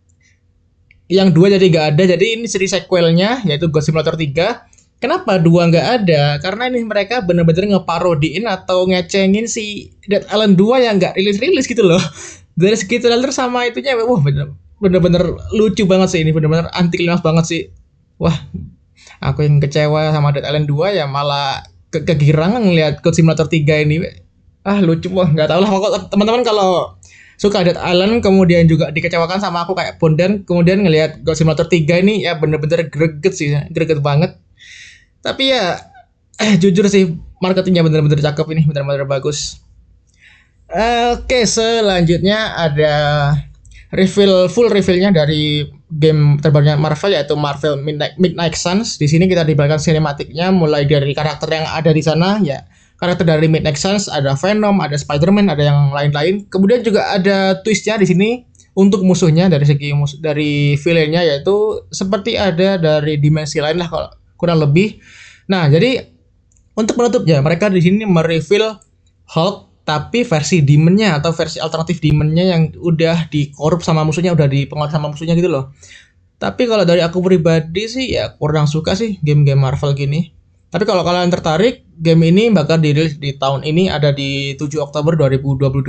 yang 1.10 1.34
dua 1.34 1.50
jadi 1.58 1.66
nggak 1.66 1.86
ada. 1.94 2.02
Jadi 2.14 2.26
ini 2.38 2.46
seri 2.46 2.70
sequelnya 2.70 3.42
yaitu 3.42 3.66
Ghost 3.66 3.90
Simulator 3.90 4.14
3 4.14 5.02
kenapa 5.02 5.38
dua 5.42 5.66
nggak 5.66 5.86
ada? 6.02 6.38
Karena 6.38 6.70
ini 6.70 6.86
mereka 6.86 7.22
bener-bener 7.22 7.74
ngeparodiin 7.74 8.46
atau 8.46 8.86
ngecengin 8.86 9.50
si 9.50 9.90
Dead 10.06 10.22
Island 10.30 10.54
2 10.54 10.86
yang 10.86 10.94
nggak 10.98 11.14
rilis-rilis 11.18 11.66
gitu 11.66 11.82
loh 11.82 12.00
dari 12.56 12.76
segi 12.76 12.96
trailer 12.98 13.30
sama 13.30 13.68
itunya 13.68 13.92
wah 14.00 14.18
bener 14.18 14.56
bener-bener 14.80 15.36
lucu 15.56 15.84
banget 15.84 16.08
sih 16.16 16.20
ini 16.24 16.32
bener-bener 16.32 16.68
anti 16.72 16.96
klimaks 16.96 17.24
banget 17.24 17.44
sih. 17.44 17.62
Wah 18.16 18.32
aku 19.20 19.44
yang 19.44 19.60
kecewa 19.60 20.12
sama 20.12 20.32
Dead 20.32 20.44
Island 20.44 20.68
2 20.68 20.96
ya 20.96 21.04
malah 21.04 21.64
ke 21.92 22.04
kegirangan 22.04 22.64
ngeliat 22.64 23.04
Ghost 23.04 23.20
Simulator 23.20 23.48
3 23.48 23.84
ini. 23.84 24.04
Ah 24.64 24.80
lucu 24.80 25.12
wah 25.12 25.28
nggak 25.28 25.48
tahu 25.52 25.60
lah 25.62 25.70
teman-teman 26.08 26.42
kalau 26.42 26.96
suka 27.36 27.60
Dead 27.60 27.76
Island 27.76 28.24
kemudian 28.24 28.64
juga 28.64 28.88
dikecewakan 28.88 29.36
sama 29.36 29.68
aku 29.68 29.76
kayak 29.76 30.00
Bondan 30.00 30.44
kemudian 30.48 30.80
ngelihat 30.80 31.20
Ghost 31.24 31.44
Simulator 31.44 31.68
3 31.68 32.04
ini 32.04 32.24
ya 32.24 32.40
bener-bener 32.40 32.88
greget 32.88 33.32
sih 33.36 33.52
greget 33.72 34.00
banget. 34.00 34.36
Tapi 35.20 35.52
ya 35.52 35.76
eh 36.36 36.56
jujur 36.56 36.88
sih 36.88 37.16
marketingnya 37.40 37.84
bener-bener 37.84 38.20
cakep 38.20 38.46
ini 38.52 38.64
bener-bener 38.68 39.08
bagus 39.08 39.65
oke 40.70 41.38
selanjutnya 41.46 42.54
ada 42.58 42.94
reveal 43.94 44.50
full 44.50 44.70
revealnya 44.70 45.14
dari 45.14 45.66
game 45.86 46.42
terbarunya 46.42 46.74
Marvel 46.74 47.14
yaitu 47.14 47.38
Marvel 47.38 47.78
Midnight, 47.78 48.18
Midnight 48.18 48.58
Suns 48.58 48.98
di 48.98 49.06
sini 49.06 49.30
kita 49.30 49.46
diberikan 49.46 49.78
sinematiknya 49.78 50.50
mulai 50.50 50.82
dari 50.82 51.14
karakter 51.14 51.46
yang 51.50 51.66
ada 51.70 51.90
di 51.94 52.02
sana 52.02 52.42
ya 52.42 52.66
karakter 52.96 53.28
dari 53.28 53.46
Midnight 53.46 53.76
Suns 53.76 54.08
ada 54.08 54.32
Venom, 54.34 54.80
ada 54.80 54.96
Spider-Man, 54.96 55.52
ada 55.52 55.62
yang 55.62 55.92
lain-lain. 55.92 56.48
Kemudian 56.48 56.80
juga 56.80 57.12
ada 57.12 57.60
twistnya 57.60 58.00
di 58.00 58.06
sini 58.08 58.30
untuk 58.76 59.04
musuhnya 59.04 59.48
dari 59.48 59.64
segi 59.64 59.92
mus 59.96 60.20
dari 60.20 60.76
villainnya 60.76 61.24
yaitu 61.24 61.80
seperti 61.88 62.36
ada 62.36 62.76
dari 62.76 63.16
dimensi 63.16 63.60
lain 63.60 63.80
lah 63.80 63.88
kalau 63.88 64.08
kurang 64.36 64.60
lebih. 64.60 65.00
Nah, 65.48 65.68
jadi 65.68 66.12
untuk 66.76 66.96
penutupnya 66.96 67.40
mereka 67.40 67.72
di 67.72 67.80
sini 67.80 68.04
mereveal 68.04 68.80
Hulk 69.32 69.65
tapi 69.86 70.26
versi 70.26 70.66
demonnya 70.66 71.22
atau 71.22 71.30
versi 71.30 71.62
alternatif 71.62 72.02
demonnya 72.02 72.42
yang 72.42 72.74
udah 72.74 73.30
dikorup 73.30 73.86
sama 73.86 74.02
musuhnya 74.02 74.34
udah 74.34 74.50
dipengaruhi 74.50 74.90
sama 74.90 75.14
musuhnya 75.14 75.38
gitu 75.38 75.46
loh. 75.46 75.70
Tapi 76.42 76.66
kalau 76.66 76.82
dari 76.82 77.00
aku 77.00 77.22
pribadi 77.22 77.86
sih 77.86 78.18
ya 78.18 78.34
kurang 78.34 78.66
suka 78.66 78.98
sih 78.98 79.22
game-game 79.22 79.62
Marvel 79.62 79.94
gini. 79.94 80.34
Tapi 80.74 80.82
kalau 80.82 81.06
kalian 81.06 81.30
tertarik, 81.30 81.86
game 81.96 82.28
ini 82.28 82.50
bakal 82.50 82.82
dirilis 82.82 83.16
di 83.16 83.38
tahun 83.38 83.62
ini 83.62 83.86
ada 83.88 84.10
di 84.10 84.58
7 84.58 84.68
Oktober 84.82 85.14
2022. 85.14 85.86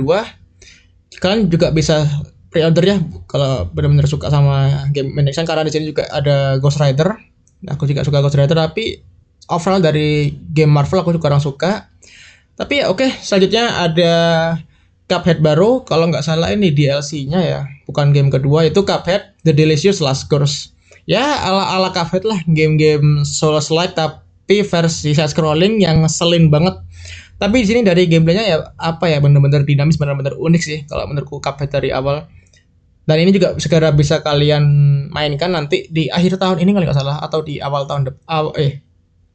Kalian 1.18 1.50
juga 1.50 1.74
bisa 1.74 2.06
pre-order 2.48 2.84
ya 2.86 2.96
kalau 3.28 3.68
benar-benar 3.74 4.08
suka 4.08 4.32
sama 4.32 4.88
game 4.94 5.12
Mansion 5.12 5.44
karena 5.44 5.66
di 5.66 5.74
sini 5.74 5.90
juga 5.90 6.06
ada 6.08 6.56
Ghost 6.62 6.78
Rider. 6.78 7.18
Aku 7.66 7.84
juga 7.90 8.06
suka 8.06 8.22
Ghost 8.22 8.38
Rider 8.38 8.54
tapi 8.54 9.02
overall 9.50 9.82
dari 9.82 10.32
game 10.54 10.70
Marvel 10.70 11.02
aku 11.02 11.12
juga 11.18 11.28
kurang 11.28 11.42
suka. 11.42 11.90
Tapi 12.58 12.82
ya 12.82 12.90
oke, 12.90 13.06
okay, 13.06 13.10
selanjutnya 13.22 13.86
ada 13.86 14.12
Cuphead 15.06 15.38
baru. 15.38 15.86
Kalau 15.86 16.10
nggak 16.10 16.26
salah 16.26 16.50
ini 16.50 16.74
DLC-nya 16.74 17.40
ya, 17.40 17.60
bukan 17.86 18.10
game 18.10 18.28
kedua 18.28 18.66
itu 18.66 18.82
Cuphead 18.82 19.38
The 19.46 19.54
Delicious 19.54 20.02
Last 20.02 20.26
Course. 20.26 20.74
Ya 21.06 21.22
ala-ala 21.22 21.94
Cuphead 21.94 22.26
lah, 22.26 22.42
game-game 22.50 23.22
Souls-like 23.22 23.94
tapi 23.94 24.28
tapi 24.48 24.64
versi 24.64 25.12
side 25.12 25.28
scrolling 25.28 25.76
yang 25.76 26.00
ngeselin 26.00 26.48
banget. 26.48 26.80
Tapi 27.36 27.60
di 27.60 27.66
sini 27.68 27.84
dari 27.84 28.08
gameplaynya 28.08 28.44
ya 28.48 28.56
apa 28.80 29.04
ya 29.12 29.20
bener-bener 29.20 29.60
dinamis 29.60 30.00
bener-bener 30.00 30.32
unik 30.40 30.62
sih 30.64 30.78
kalau 30.88 31.04
menurutku 31.04 31.36
Cuphead 31.36 31.68
dari 31.68 31.92
awal. 31.92 32.24
Dan 33.04 33.28
ini 33.28 33.36
juga 33.36 33.52
segera 33.60 33.92
bisa 33.92 34.24
kalian 34.24 34.64
mainkan 35.12 35.52
nanti 35.52 35.84
di 35.92 36.08
akhir 36.08 36.40
tahun 36.40 36.64
ini 36.64 36.72
kali 36.72 36.88
nggak 36.88 36.96
salah 36.96 37.20
atau 37.20 37.44
di 37.44 37.60
awal 37.60 37.84
tahun 37.84 38.08
depan 38.08 38.56
eh 38.56 38.80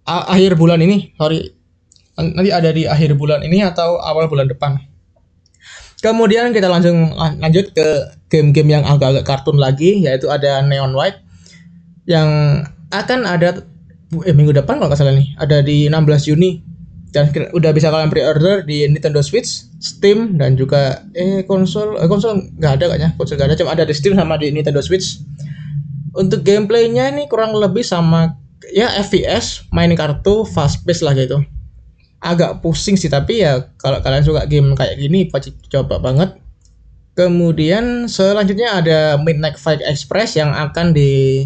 akhir 0.10 0.58
bulan 0.58 0.82
ini 0.82 1.14
sorry 1.14 1.46
nanti 2.18 2.50
ada 2.54 2.70
di 2.70 2.86
akhir 2.86 3.18
bulan 3.18 3.42
ini 3.42 3.66
atau 3.66 3.98
awal 3.98 4.30
bulan 4.30 4.46
depan 4.50 4.78
kemudian 6.04 6.52
kita 6.54 6.70
langsung 6.70 7.16
lanjut 7.18 7.74
ke 7.74 7.88
game-game 8.30 8.80
yang 8.80 8.84
agak-agak 8.84 9.26
kartun 9.26 9.58
lagi 9.58 10.04
yaitu 10.04 10.30
ada 10.30 10.62
Neon 10.62 10.94
White 10.94 11.22
yang 12.06 12.62
akan 12.92 13.26
ada 13.26 13.64
eh 14.22 14.36
minggu 14.36 14.54
depan 14.54 14.78
kalau 14.78 14.92
nggak 14.92 15.00
salah 15.00 15.16
nih 15.16 15.34
ada 15.42 15.66
di 15.66 15.90
16 15.90 16.30
Juni 16.30 16.74
dan 17.14 17.30
udah 17.30 17.72
bisa 17.72 17.94
kalian 17.94 18.10
pre-order 18.10 18.66
di 18.66 18.90
Nintendo 18.90 19.22
Switch, 19.22 19.70
Steam 19.78 20.34
dan 20.42 20.58
juga 20.58 21.06
eh 21.14 21.46
konsol 21.46 22.02
eh, 22.02 22.10
konsol 22.10 22.42
nggak 22.58 22.74
ada 22.82 22.86
kayaknya 22.90 23.10
konsol 23.14 23.38
nggak 23.38 23.54
ada 23.54 23.58
cuma 23.62 23.72
ada 23.78 23.86
di 23.86 23.94
Steam 23.94 24.18
sama 24.18 24.36
di 24.42 24.50
Nintendo 24.50 24.82
Switch. 24.82 25.22
Untuk 26.18 26.42
gameplaynya 26.42 27.14
ini 27.14 27.30
kurang 27.30 27.54
lebih 27.54 27.86
sama 27.86 28.38
ya 28.74 28.90
FPS 28.98 29.70
main 29.70 29.94
kartu 29.94 30.42
fast 30.42 30.82
pace 30.90 31.06
lah 31.06 31.14
gitu. 31.14 31.46
Agak 32.24 32.64
pusing 32.64 32.96
sih 32.96 33.12
tapi 33.12 33.44
ya 33.44 33.68
kalau 33.76 34.00
kalian 34.00 34.24
suka 34.24 34.48
game 34.48 34.72
kayak 34.80 34.96
gini 34.96 35.28
pasti 35.28 35.52
coba 35.68 36.00
banget. 36.00 36.40
Kemudian 37.14 38.08
selanjutnya 38.10 38.80
ada 38.80 39.00
Midnight 39.20 39.60
Fight 39.60 39.84
Express 39.84 40.40
yang 40.40 40.50
akan 40.56 40.96
di 40.96 41.44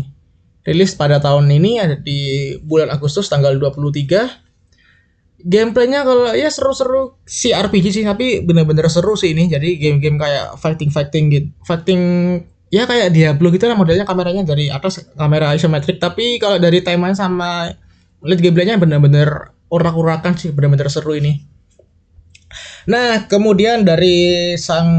rilis 0.64 0.94
pada 0.94 1.18
tahun 1.18 1.50
ini 1.50 1.82
ada 1.82 1.96
di 1.98 2.54
bulan 2.62 2.94
Agustus 2.94 3.28
tanggal 3.28 3.58
23 3.58 4.48
gameplaynya 5.38 6.02
kalau 6.02 6.34
ya 6.34 6.50
seru-seru 6.50 7.22
si 7.24 7.54
RPG 7.54 7.94
sih 7.94 8.04
tapi 8.04 8.42
bener-bener 8.46 8.86
seru 8.88 9.18
sih 9.18 9.34
ini. 9.34 9.50
Jadi 9.50 9.76
game-game 9.82 10.18
kayak 10.22 10.62
fighting 10.62 10.94
fighting 10.94 11.26
gitu 11.34 11.48
fighting 11.66 12.02
ya 12.68 12.84
kayak 12.84 13.16
Diablo 13.16 13.48
gitu 13.52 13.64
lah 13.68 13.80
modelnya 13.80 14.04
kameranya 14.04 14.44
dari 14.44 14.68
atas 14.70 15.04
kamera 15.16 15.52
isometric. 15.58 16.00
Tapi 16.00 16.38
kalau 16.38 16.62
dari 16.62 16.80
timeline 16.86 17.16
sama 17.18 17.72
lihat 18.24 18.40
gameplaynya 18.42 18.80
bener-bener 18.82 19.57
urak-urakan 19.68 20.36
sih 20.40 20.52
bener-bener 20.56 20.88
seru 20.88 21.16
ini. 21.18 21.44
Nah 22.88 23.28
kemudian 23.28 23.84
dari 23.84 24.56
sang 24.56 24.90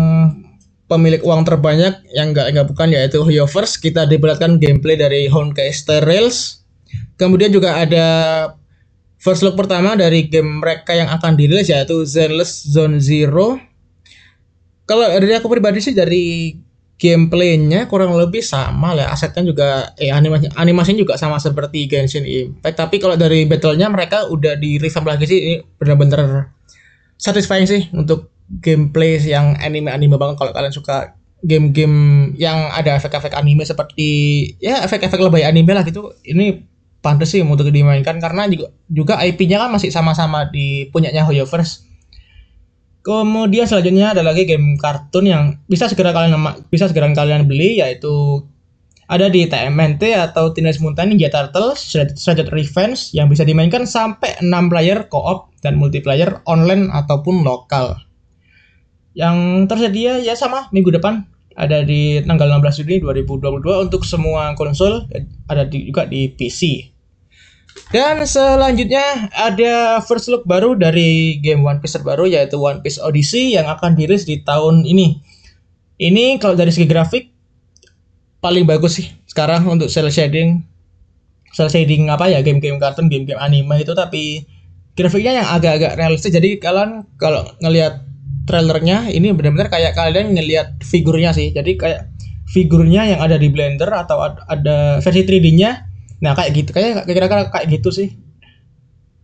pemilik 0.88 1.20
uang 1.25 1.44
terbanyak 1.44 2.04
yang 2.16 2.32
enggak 2.32 2.52
enggak 2.52 2.66
bukan 2.68 2.88
yaitu 2.92 3.20
Hoyoverse 3.20 3.76
kita 3.76 4.08
diperlihatkan 4.08 4.56
gameplay 4.56 4.96
dari 4.96 5.28
Honkai 5.28 5.72
Rails 6.04 6.64
kemudian 7.20 7.52
juga 7.52 7.76
ada 7.76 8.06
first 9.20 9.42
look 9.44 9.58
pertama 9.58 9.98
dari 9.98 10.30
game 10.30 10.62
mereka 10.62 10.94
yang 10.94 11.10
akan 11.10 11.34
dirilis 11.34 11.68
yaitu 11.68 12.06
Zenless 12.06 12.64
Zone 12.64 13.02
Zero. 13.02 13.58
Kalau 14.88 15.04
dari 15.04 15.37
aku 15.37 15.52
pribadi 15.52 15.84
sih 15.84 15.92
dari 15.92 16.56
gameplaynya 16.99 17.87
kurang 17.87 18.12
lebih 18.19 18.43
sama 18.43 18.93
lah. 18.93 19.14
Asetnya 19.14 19.47
juga 19.47 19.95
eh 19.97 20.11
animasi 20.11 20.50
animasinya 20.59 20.99
juga 21.07 21.14
sama 21.14 21.38
seperti 21.38 21.87
Genshin 21.87 22.26
Impact. 22.26 22.76
Tapi 22.76 22.99
kalau 22.99 23.14
dari 23.14 23.47
battlenya 23.47 23.87
mereka 23.88 24.26
udah 24.26 24.59
di 24.59 24.76
revamp 24.83 25.07
lagi 25.07 25.25
sih. 25.31 25.38
Ini 25.38 25.55
benar-benar 25.78 26.50
satisfying 27.14 27.71
sih 27.71 27.87
untuk 27.95 28.35
gameplay 28.50 29.23
yang 29.23 29.55
anime-anime 29.62 30.19
banget. 30.19 30.37
Kalau 30.43 30.52
kalian 30.52 30.75
suka 30.75 31.14
game-game 31.38 32.35
yang 32.35 32.67
ada 32.75 32.99
efek-efek 32.99 33.31
anime 33.31 33.62
seperti 33.62 34.11
ya 34.59 34.83
efek-efek 34.83 35.23
lebay 35.23 35.47
anime 35.47 35.71
lah 35.71 35.87
gitu 35.87 36.11
ini 36.26 36.67
pantas 36.99 37.31
sih 37.31 37.47
untuk 37.47 37.71
dimainkan. 37.71 38.19
Karena 38.19 38.50
juga 38.50 38.75
juga 38.90 39.14
IP-nya 39.23 39.62
kan 39.62 39.71
masih 39.71 39.95
sama-sama 39.95 40.50
di 40.50 40.90
punyanya 40.90 41.23
Hoyoverse 41.23 41.88
Kemudian 43.09 43.65
selanjutnya 43.65 44.12
ada 44.12 44.21
lagi 44.21 44.45
game 44.45 44.77
kartun 44.77 45.25
yang 45.25 45.57
bisa 45.65 45.88
segera 45.88 46.12
kalian 46.12 46.37
bisa 46.69 46.93
segera 46.93 47.09
kalian 47.09 47.49
beli 47.49 47.81
yaitu 47.81 48.45
ada 49.09 49.33
di 49.33 49.49
TMNT 49.49 50.12
atau 50.12 50.53
Teenage 50.53 50.85
Mutant 50.85 51.09
Ninja 51.09 51.33
Turtles 51.33 51.81
Shredded 51.88 52.53
Revenge 52.53 53.17
yang 53.17 53.33
bisa 53.33 53.49
dimainkan 53.49 53.88
sampai 53.88 54.37
6 54.45 54.53
player 54.69 55.09
co-op 55.09 55.49
dan 55.65 55.81
multiplayer 55.81 56.45
online 56.45 56.93
ataupun 56.93 57.41
lokal. 57.41 57.97
Yang 59.17 59.65
tersedia 59.73 60.21
ya 60.21 60.37
sama 60.37 60.69
minggu 60.77 60.93
depan 60.93 61.25
ada 61.57 61.81
di 61.81 62.21
tanggal 62.29 62.61
16 62.61 62.85
Juni 62.85 62.97
2022 63.00 63.88
untuk 63.88 64.05
semua 64.05 64.53
konsol 64.53 65.09
ada 65.49 65.65
di, 65.65 65.88
juga 65.88 66.05
di 66.05 66.29
PC. 66.29 66.93
Dan 67.88 68.20
selanjutnya 68.28 69.32
ada 69.32 70.04
first 70.04 70.28
look 70.28 70.44
baru 70.44 70.76
dari 70.76 71.40
game 71.40 71.64
One 71.64 71.80
Piece 71.80 71.97
terbaru 71.97 72.28
yaitu 72.28 72.61
One 72.61 72.85
Piece 72.85 73.00
Odyssey 73.00 73.56
yang 73.56 73.64
akan 73.64 73.97
dirilis 73.97 74.28
di 74.28 74.44
tahun 74.44 74.85
ini. 74.85 75.25
Ini 75.99 76.37
kalau 76.38 76.54
dari 76.54 76.70
segi 76.70 76.85
grafik 76.85 77.32
paling 78.38 78.68
bagus 78.68 79.02
sih 79.02 79.08
sekarang 79.25 79.66
untuk 79.66 79.88
cel 79.88 80.12
shading. 80.12 80.62
Cel 81.56 81.73
shading 81.73 82.12
apa 82.12 82.28
ya 82.28 82.44
game-game 82.44 82.76
kartun, 82.76 83.08
game-game 83.08 83.40
anime 83.40 83.80
itu 83.80 83.97
tapi 83.97 84.44
grafiknya 84.92 85.42
yang 85.42 85.49
agak-agak 85.49 85.97
realistis. 85.97 86.30
Jadi 86.30 86.61
kalian 86.61 87.08
kalau 87.16 87.49
ngelihat 87.64 88.04
trailernya 88.44 89.08
ini 89.08 89.32
benar-benar 89.32 89.73
kayak 89.73 89.97
kalian 89.97 90.37
ngelihat 90.37 90.76
figurnya 90.85 91.32
sih. 91.32 91.56
Jadi 91.56 91.80
kayak 91.80 92.12
figurnya 92.52 93.16
yang 93.16 93.20
ada 93.25 93.40
di 93.40 93.49
Blender 93.49 93.88
atau 93.88 94.20
ada 94.28 95.00
versi 95.00 95.25
3D-nya 95.25 95.88
Nah 96.18 96.34
kayak 96.34 96.50
gitu 96.54 96.70
kayak 96.75 97.06
kira-kira 97.06 97.50
kayak 97.50 97.66
gitu 97.70 97.90
sih. 97.94 98.08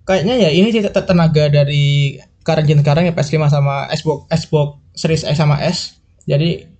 Kayaknya 0.04 0.34
ya 0.36 0.50
ini 0.52 0.68
sih 0.68 0.84
tenaga 0.84 1.48
dari 1.48 2.18
current 2.44 2.68
sekarang 2.68 3.08
ya 3.08 3.12
PS5 3.16 3.48
sama 3.48 3.88
Xbox 3.90 4.28
Xbox 4.28 4.68
Series 4.94 5.24
S 5.24 5.36
sama 5.40 5.56
S. 5.64 5.98
Jadi 6.28 6.70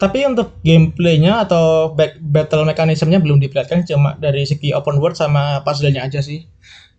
tapi 0.00 0.24
untuk 0.24 0.56
gameplaynya 0.64 1.44
atau 1.44 1.92
battle 2.24 2.64
mekanismenya 2.64 3.20
belum 3.20 3.36
diperlihatkan 3.36 3.84
cuma 3.84 4.16
dari 4.16 4.48
segi 4.48 4.72
open 4.72 4.96
world 4.96 5.20
sama 5.20 5.60
puzzle-nya 5.60 6.08
aja 6.08 6.24
sih. 6.24 6.48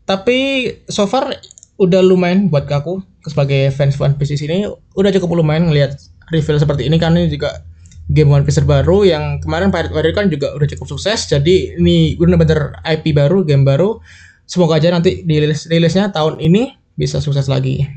Tapi 0.05 0.69
so 0.85 1.09
far 1.09 1.33
udah 1.81 2.01
lumayan 2.05 2.53
buat 2.53 2.69
aku 2.69 3.01
sebagai 3.25 3.73
fans 3.73 3.97
One 3.97 4.13
Piece 4.21 4.37
ini 4.45 4.69
udah 4.93 5.09
cukup 5.17 5.41
lumayan 5.41 5.73
ngelihat 5.73 5.97
reveal 6.29 6.61
seperti 6.61 6.85
ini 6.85 7.01
karena 7.01 7.25
ini 7.25 7.33
juga 7.33 7.65
game 8.11 8.29
One 8.29 8.43
Piece 8.43 8.59
baru 8.61 9.07
yang 9.07 9.39
kemarin 9.39 9.71
Pirate 9.71 9.95
Warrior 9.95 10.13
kan 10.13 10.27
juga 10.27 10.51
udah 10.51 10.67
cukup 10.67 10.87
sukses. 10.91 11.31
Jadi 11.31 11.79
ini 11.79 12.19
bener-bener 12.19 12.75
IP 12.83 13.15
baru 13.15 13.47
game 13.47 13.63
baru. 13.63 14.03
Semoga 14.43 14.77
aja 14.83 14.91
nanti 14.91 15.23
di 15.23 15.35
rilis 15.39 15.71
rilisnya 15.71 16.11
tahun 16.11 16.43
ini 16.43 16.75
bisa 16.99 17.23
sukses 17.23 17.47
lagi. 17.47 17.87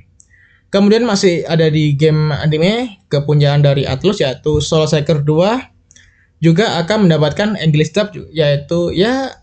Kemudian 0.70 1.02
masih 1.02 1.42
ada 1.46 1.66
di 1.66 1.94
game 1.98 2.30
anime 2.30 3.02
kepunyaan 3.10 3.62
dari 3.62 3.86
Atlus 3.86 4.22
yaitu 4.22 4.58
Soul 4.62 4.86
Seeker 4.86 5.22
2 5.22 6.42
juga 6.42 6.78
akan 6.82 7.06
mendapatkan 7.10 7.58
English 7.58 7.94
dub 7.94 8.14
yaitu 8.30 8.94
ya 8.94 9.34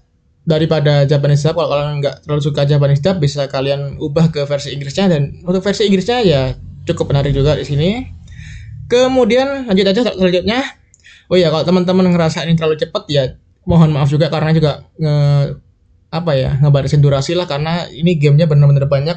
daripada 0.47 1.03
Japanese 1.03 1.43
dub. 1.43 1.59
Kalau 1.59 1.71
kalian 1.71 1.99
nggak 1.99 2.15
terlalu 2.23 2.41
suka 2.43 2.63
Japanese 2.63 3.03
dub 3.03 3.19
bisa 3.19 3.47
kalian 3.51 3.99
ubah 3.99 4.31
ke 4.31 4.47
versi 4.47 4.71
Inggrisnya. 4.71 5.11
Dan 5.11 5.43
untuk 5.43 5.59
versi 5.63 5.83
Inggrisnya 5.83 6.23
ya 6.23 6.55
cukup 6.87 7.11
menarik 7.11 7.35
juga 7.35 7.59
di 7.59 7.67
sini 7.67 8.20
Kemudian 8.91 9.71
lanjut 9.71 9.85
aja 9.87 10.01
selanjutnya. 10.11 10.59
Oh 11.31 11.39
ya 11.39 11.47
kalau 11.47 11.63
teman-teman 11.63 12.11
ngerasa 12.11 12.43
ini 12.43 12.59
terlalu 12.59 12.75
cepat 12.75 13.07
ya 13.07 13.39
mohon 13.63 13.95
maaf 13.95 14.11
juga 14.11 14.27
karena 14.27 14.51
juga 14.51 14.83
nge 14.99 15.15
apa 16.11 16.31
ya 16.35 16.59
ngebatasin 16.59 16.99
durasi 16.99 17.31
lah 17.39 17.47
karena 17.47 17.87
ini 17.87 18.19
gamenya 18.19 18.51
benar-benar 18.51 18.91
banyak 18.91 19.15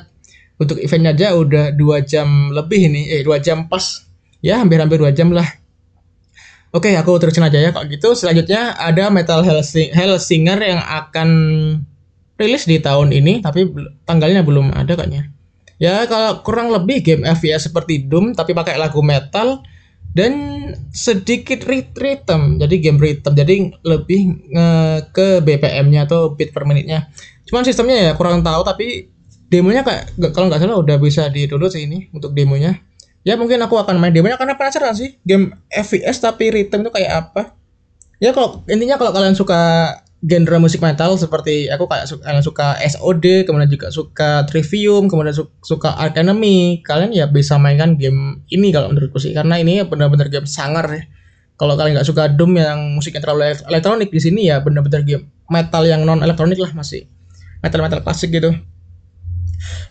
untuk 0.62 0.78
eventnya 0.78 1.10
aja 1.10 1.34
udah 1.34 1.74
dua 1.74 2.06
jam 2.06 2.54
lebih 2.54 2.87
ini 2.87 3.10
eh 3.10 3.26
dua 3.26 3.42
jam 3.42 3.66
pas 3.66 4.06
ya 4.38 4.62
hampir-hampir 4.62 5.02
dua 5.02 5.10
jam 5.10 5.34
lah 5.34 5.46
Oke, 6.74 6.90
aku 6.98 7.14
terusin 7.22 7.46
aja 7.46 7.54
ya. 7.54 7.70
Kalau 7.70 7.87
gitu, 7.87 8.18
selanjutnya 8.18 8.74
ada 8.74 9.06
Metal 9.06 9.46
Hellsing 9.46 9.94
Hellsinger 9.94 10.58
yang 10.58 10.82
akan 10.82 11.28
rilis 12.34 12.66
di 12.66 12.82
tahun 12.82 13.14
ini, 13.14 13.46
tapi 13.46 13.70
tanggalnya 14.02 14.42
belum 14.42 14.74
ada 14.74 14.98
kayaknya. 14.98 15.30
Ya 15.82 16.06
kalau 16.06 16.40
kurang 16.46 16.70
lebih 16.70 17.02
game 17.02 17.22
FPS 17.26 17.70
seperti 17.70 18.06
Doom 18.06 18.32
tapi 18.32 18.54
pakai 18.54 18.78
lagu 18.78 19.02
metal 19.02 19.62
dan 20.14 20.32
sedikit 20.94 21.66
rhythm. 21.66 22.62
Jadi 22.62 22.74
game 22.78 23.02
rhythm. 23.02 23.34
Jadi 23.34 23.74
lebih 23.82 24.20
ke 25.10 25.42
BPM-nya 25.42 26.06
atau 26.06 26.38
beat 26.38 26.54
per 26.54 26.62
menitnya. 26.62 27.10
Cuman 27.44 27.66
sistemnya 27.66 28.10
ya 28.10 28.12
kurang 28.14 28.46
tahu 28.46 28.62
tapi 28.62 29.10
demonya 29.50 29.82
kayak 29.82 30.14
kalau 30.32 30.48
nggak 30.48 30.62
salah 30.62 30.78
udah 30.80 30.96
bisa 31.02 31.28
di 31.28 31.50
download 31.50 31.74
sih 31.74 31.84
ini 31.87 32.08
untuk 32.14 32.30
demonya. 32.30 32.78
Ya 33.24 33.34
mungkin 33.40 33.58
aku 33.64 33.80
akan 33.80 33.98
main 33.98 34.12
demonya 34.12 34.37
karena 34.38 34.54
penasaran 34.54 34.94
sih 34.94 35.18
game 35.26 35.56
FPS 35.72 36.22
tapi 36.22 36.54
rhythm 36.54 36.87
itu 36.87 36.92
kayak 36.94 37.12
apa. 37.12 37.56
Ya 38.22 38.30
kalau 38.30 38.62
intinya 38.70 38.94
kalau 38.94 39.10
kalian 39.10 39.34
suka 39.34 39.90
genre 40.24 40.56
musik 40.56 40.80
metal 40.80 41.20
seperti 41.20 41.68
aku 41.68 41.84
kayak 41.84 42.08
suka, 42.08 42.40
suka 42.40 42.68
SOD, 42.80 43.44
kemudian 43.44 43.68
juga 43.68 43.92
suka 43.92 44.48
Trivium, 44.48 45.12
kemudian 45.12 45.37
su 45.37 45.52
suka 45.60 46.00
Ark 46.00 46.16
Enemy, 46.16 46.80
kalian 46.80 47.12
ya 47.12 47.28
bisa 47.28 47.60
mainkan 47.60 48.00
game 48.00 48.40
ini 48.48 48.72
kalau 48.72 48.88
menurutku 48.88 49.20
sih 49.20 49.37
karena 49.37 49.60
ini 49.60 49.84
benar-benar 49.84 50.32
game 50.32 50.48
sangar 50.48 50.88
ya. 50.88 51.04
Kalau 51.54 51.78
kalian 51.78 52.00
nggak 52.00 52.08
suka 52.08 52.32
Doom 52.32 52.58
yang 52.58 52.98
musiknya 52.98 53.22
terlalu 53.22 53.54
elektronik 53.70 54.10
di 54.10 54.18
sini 54.18 54.50
ya 54.50 54.58
benar-benar 54.64 55.06
game 55.06 55.30
metal 55.46 55.87
yang 55.87 56.02
non 56.02 56.24
elektronik 56.24 56.58
lah 56.58 56.72
masih 56.72 57.06
metal-metal 57.62 58.00
klasik 58.00 58.32
gitu. 58.32 58.50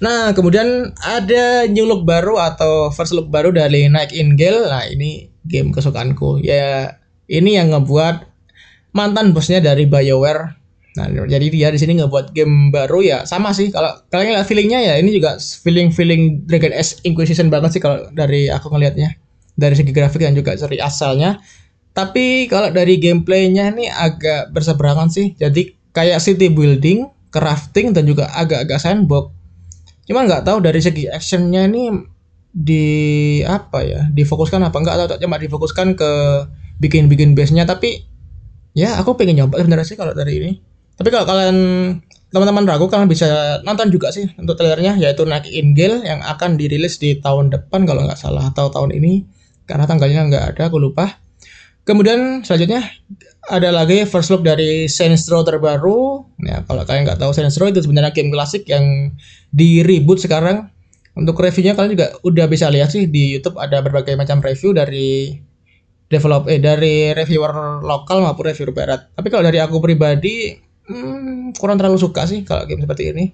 Nah, 0.02 0.36
kemudian 0.36 0.92
ada 1.02 1.66
new 1.70 1.88
look 1.88 2.04
baru 2.04 2.38
atau 2.38 2.92
first 2.92 3.16
look 3.16 3.30
baru 3.30 3.54
dari 3.54 3.88
Night 3.88 4.12
Ingale. 4.14 4.70
Nah, 4.70 4.84
ini 4.90 5.32
game 5.48 5.74
kesukaanku. 5.74 6.44
Ya, 6.44 7.00
ini 7.26 7.58
yang 7.58 7.74
ngebuat 7.74 8.33
mantan 8.94 9.34
bosnya 9.34 9.60
dari 9.60 9.90
BioWare. 9.90 10.64
Nah, 10.94 11.10
jadi 11.10 11.50
dia 11.50 11.74
di 11.74 11.82
sini 11.82 11.98
ngebuat 11.98 12.38
game 12.38 12.70
baru 12.70 13.02
ya 13.02 13.18
sama 13.26 13.50
sih. 13.50 13.74
Kalau 13.74 13.90
kalian 14.14 14.38
lihat 14.38 14.46
feelingnya 14.46 14.80
ya 14.80 14.94
ini 15.02 15.10
juga 15.10 15.42
feeling 15.42 15.90
feeling 15.90 16.46
Dragon 16.46 16.70
Age 16.70 17.02
Inquisition 17.02 17.50
banget 17.50 17.78
sih 17.78 17.82
kalau 17.82 18.14
dari 18.14 18.46
aku 18.54 18.70
ngelihatnya 18.70 19.18
dari 19.58 19.74
segi 19.74 19.90
grafik 19.90 20.22
dan 20.22 20.38
juga 20.38 20.54
seri 20.54 20.78
asalnya. 20.78 21.42
Tapi 21.94 22.46
kalau 22.46 22.70
dari 22.70 23.02
gameplaynya 23.02 23.74
ini 23.74 23.90
agak 23.90 24.54
berseberangan 24.54 25.10
sih. 25.10 25.34
Jadi 25.34 25.74
kayak 25.94 26.22
city 26.22 26.54
building, 26.54 27.10
crafting 27.34 27.94
dan 27.98 28.06
juga 28.06 28.30
agak-agak 28.30 28.78
sandbox. 28.78 29.34
Cuman 30.06 30.30
nggak 30.30 30.46
tahu 30.46 30.62
dari 30.62 30.78
segi 30.78 31.10
actionnya 31.10 31.66
ini 31.66 31.90
di 32.54 32.86
apa 33.42 33.82
ya 33.82 34.02
difokuskan 34.14 34.62
apa 34.62 34.78
enggak 34.78 35.10
atau 35.10 35.18
cuma 35.18 35.42
difokuskan 35.42 35.98
ke 35.98 36.12
bikin-bikin 36.78 37.34
base-nya 37.34 37.66
tapi 37.66 38.06
ya 38.74 38.98
aku 39.00 39.18
pengen 39.18 39.42
nyoba 39.42 39.62
sebenarnya 39.62 39.88
sih 39.88 39.98
kalau 39.98 40.14
dari 40.14 40.34
ini. 40.38 40.52
Tapi 40.94 41.10
kalau 41.10 41.26
kalian 41.26 41.58
teman-teman 42.34 42.66
ragu 42.66 42.90
kalian 42.90 43.06
bisa 43.06 43.62
nonton 43.62 43.94
juga 43.94 44.10
sih 44.10 44.26
untuk 44.42 44.58
trailernya 44.58 44.98
yaitu 44.98 45.22
Night 45.26 45.46
Ingale 45.46 46.02
yang 46.02 46.26
akan 46.26 46.58
dirilis 46.58 46.98
di 46.98 47.22
tahun 47.22 47.54
depan 47.54 47.86
kalau 47.86 48.10
nggak 48.10 48.18
salah 48.18 48.50
atau 48.50 48.74
tahun 48.74 48.98
ini 48.98 49.26
karena 49.70 49.86
tanggalnya 49.86 50.22
nggak 50.30 50.46
ada 50.58 50.62
aku 50.70 50.82
lupa. 50.82 51.22
Kemudian 51.84 52.42
selanjutnya 52.48 52.88
ada 53.52 53.70
lagi 53.76 54.08
first 54.08 54.32
look 54.32 54.42
dari 54.42 54.88
Saints 54.88 55.28
Row 55.28 55.44
terbaru. 55.44 56.24
Ya 56.42 56.64
kalau 56.64 56.88
kalian 56.88 57.04
nggak 57.06 57.20
tahu 57.20 57.32
Saints 57.36 57.60
Row 57.60 57.68
itu 57.68 57.84
sebenarnya 57.84 58.16
game 58.16 58.32
klasik 58.32 58.66
yang 58.66 59.14
di 59.52 59.84
reboot 59.84 60.24
sekarang. 60.24 60.72
Untuk 61.14 61.38
reviewnya 61.38 61.78
kalian 61.78 61.94
juga 61.94 62.08
udah 62.26 62.46
bisa 62.50 62.74
lihat 62.74 62.90
sih 62.90 63.06
di 63.06 63.38
YouTube 63.38 63.62
ada 63.62 63.84
berbagai 63.86 64.18
macam 64.18 64.42
review 64.42 64.74
dari 64.74 65.38
develop 66.14 66.46
eh 66.46 66.62
dari 66.62 67.10
reviewer 67.18 67.82
lokal 67.82 68.22
maupun 68.22 68.54
reviewer 68.54 68.70
barat. 68.70 69.10
Tapi 69.18 69.28
kalau 69.34 69.42
dari 69.42 69.58
aku 69.58 69.82
pribadi 69.82 70.54
hmm, 70.86 71.58
kurang 71.58 71.82
terlalu 71.82 71.98
suka 71.98 72.30
sih 72.30 72.46
kalau 72.46 72.70
game 72.70 72.86
seperti 72.86 73.10
ini. 73.10 73.26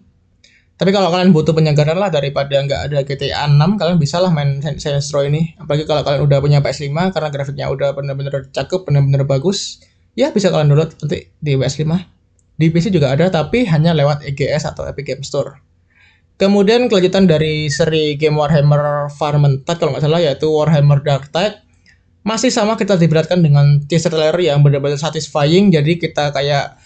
Tapi 0.79 0.95
kalau 0.95 1.11
kalian 1.11 1.35
butuh 1.35 1.51
penyegaran 1.51 1.99
lah 1.99 2.07
daripada 2.07 2.55
nggak 2.55 2.81
ada 2.87 3.03
GTA 3.03 3.51
6, 3.51 3.59
kalian 3.75 3.99
bisa 3.99 4.23
lah 4.23 4.31
main 4.31 4.63
Saints 4.63 5.11
Row 5.11 5.27
ini. 5.27 5.51
Apalagi 5.59 5.83
kalau 5.83 6.07
kalian 6.07 6.23
udah 6.23 6.39
punya 6.39 6.63
PS5 6.63 7.11
karena 7.11 7.27
grafiknya 7.27 7.67
udah 7.67 7.91
bener-bener 7.91 8.47
cakep, 8.55 8.87
bener-bener 8.87 9.27
bagus. 9.27 9.83
Ya 10.15 10.31
bisa 10.31 10.47
kalian 10.47 10.71
download 10.71 10.95
nanti 11.03 11.35
di 11.43 11.59
PS5. 11.59 11.83
Di 12.55 12.71
PC 12.71 12.95
juga 12.95 13.11
ada 13.11 13.27
tapi 13.27 13.67
hanya 13.67 13.91
lewat 13.91 14.23
EGS 14.23 14.71
atau 14.71 14.87
Epic 14.87 15.03
Game 15.03 15.23
Store. 15.27 15.59
Kemudian 16.39 16.87
kelanjutan 16.87 17.27
dari 17.27 17.67
seri 17.67 18.15
game 18.15 18.39
Warhammer 18.39 19.11
Vermintide 19.11 19.75
kalau 19.75 19.91
nggak 19.91 20.07
salah 20.07 20.23
yaitu 20.23 20.47
Warhammer 20.47 21.03
Dark 21.03 21.27
Tide 21.35 21.59
masih 22.29 22.53
sama 22.53 22.77
kita 22.77 22.93
diberatkan 22.93 23.41
dengan 23.41 23.81
teaser 23.89 24.13
trailer 24.13 24.37
yang 24.37 24.61
benar-benar 24.61 25.01
satisfying. 25.01 25.73
Jadi 25.73 25.97
kita 25.97 26.29
kayak 26.29 26.77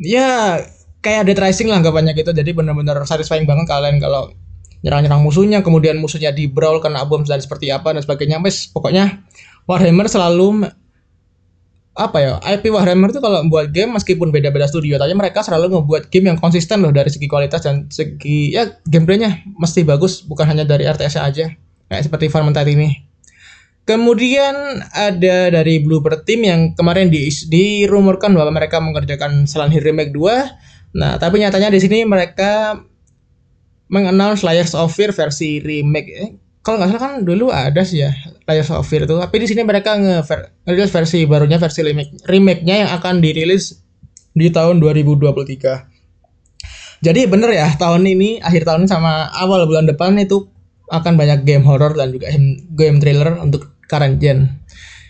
ya 0.00 0.56
kayak 1.04 1.28
Dead 1.28 1.36
Rising 1.36 1.68
lah 1.68 1.84
banyak 1.84 2.16
gitu. 2.16 2.32
Jadi 2.32 2.56
benar-benar 2.56 3.04
satisfying 3.04 3.44
banget 3.44 3.68
kalian 3.68 4.00
kalau 4.00 4.32
nyerang-nyerang 4.80 5.20
musuhnya 5.20 5.60
kemudian 5.60 6.00
musuhnya 6.00 6.32
di 6.32 6.48
brawl 6.48 6.80
kena 6.80 7.04
bom 7.04 7.20
dan 7.28 7.44
seperti 7.44 7.68
apa 7.68 7.92
dan 7.92 8.00
sebagainya. 8.00 8.40
Wes 8.40 8.72
pokoknya 8.72 9.20
Warhammer 9.68 10.08
selalu 10.08 10.64
apa 11.96 12.18
ya 12.20 12.32
IP 12.44 12.68
Warhammer 12.72 13.08
itu 13.12 13.20
kalau 13.24 13.40
membuat 13.40 13.72
game 13.72 13.96
meskipun 13.96 14.28
beda-beda 14.28 14.68
studio 14.68 15.00
tapi 15.00 15.16
mereka 15.16 15.40
selalu 15.40 15.80
ngebuat 15.80 16.12
game 16.12 16.28
yang 16.28 16.36
konsisten 16.36 16.84
loh 16.84 16.92
dari 16.92 17.08
segi 17.08 17.24
kualitas 17.24 17.64
dan 17.64 17.88
segi 17.88 18.52
ya 18.52 18.68
gameplaynya 18.84 19.48
mesti 19.56 19.80
bagus 19.80 20.20
bukan 20.24 20.44
hanya 20.44 20.68
dari 20.68 20.84
RTS 20.84 21.20
aja. 21.20 21.52
Kayak 21.86 22.02
seperti 22.04 22.28
Vermintide 22.28 22.70
ini 22.72 22.88
kemudian 23.86 24.82
ada 24.92 25.48
dari 25.54 25.78
Bluebird 25.78 26.26
Team 26.26 26.42
yang 26.44 26.60
kemarin 26.74 27.08
di 27.08 27.30
dirumorkan 27.30 28.34
bahwa 28.34 28.52
mereka 28.52 28.82
mengerjakan 28.82 29.46
Silent 29.46 29.72
Hill 29.72 29.86
Remake 29.86 30.12
2 30.12 30.98
nah 30.98 31.16
tapi 31.20 31.38
nyatanya 31.40 31.70
di 31.70 31.78
sini 31.78 32.02
mereka 32.02 32.82
mengenal 33.86 34.34
Layers 34.34 34.74
of 34.74 34.90
Fear 34.90 35.14
versi 35.14 35.62
remake. 35.62 36.10
Eh, 36.10 36.30
kalau 36.58 36.82
nggak 36.82 36.90
salah 36.90 37.02
kan 37.06 37.12
dulu 37.22 37.54
ada 37.54 37.86
sih 37.86 38.02
ya 38.02 38.10
Layers 38.50 38.74
of 38.74 38.82
Fear 38.82 39.06
itu. 39.06 39.14
Tapi 39.14 39.36
di 39.38 39.46
sini 39.46 39.62
mereka 39.62 39.94
ngerilis 39.94 40.90
versi 40.90 41.22
barunya 41.22 41.62
versi 41.62 41.86
remake 41.86 42.26
remake-nya 42.26 42.82
yang 42.82 42.90
akan 42.98 43.22
dirilis 43.22 43.86
di 44.36 44.52
tahun 44.52 44.84
2023 44.84 45.96
jadi 47.00 47.20
bener 47.24 47.50
ya 47.56 47.72
tahun 47.72 48.04
ini 48.04 48.44
akhir 48.44 48.68
tahun 48.68 48.84
sama 48.84 49.32
awal 49.32 49.64
bulan 49.64 49.88
depan 49.88 50.12
itu 50.20 50.48
akan 50.92 51.16
banyak 51.16 51.42
game 51.48 51.64
horror 51.64 51.96
dan 51.96 52.12
juga 52.12 52.30
game 52.76 53.00
thriller 53.00 53.40
untuk 53.40 53.72
current 53.86 54.18
gen 54.18 54.66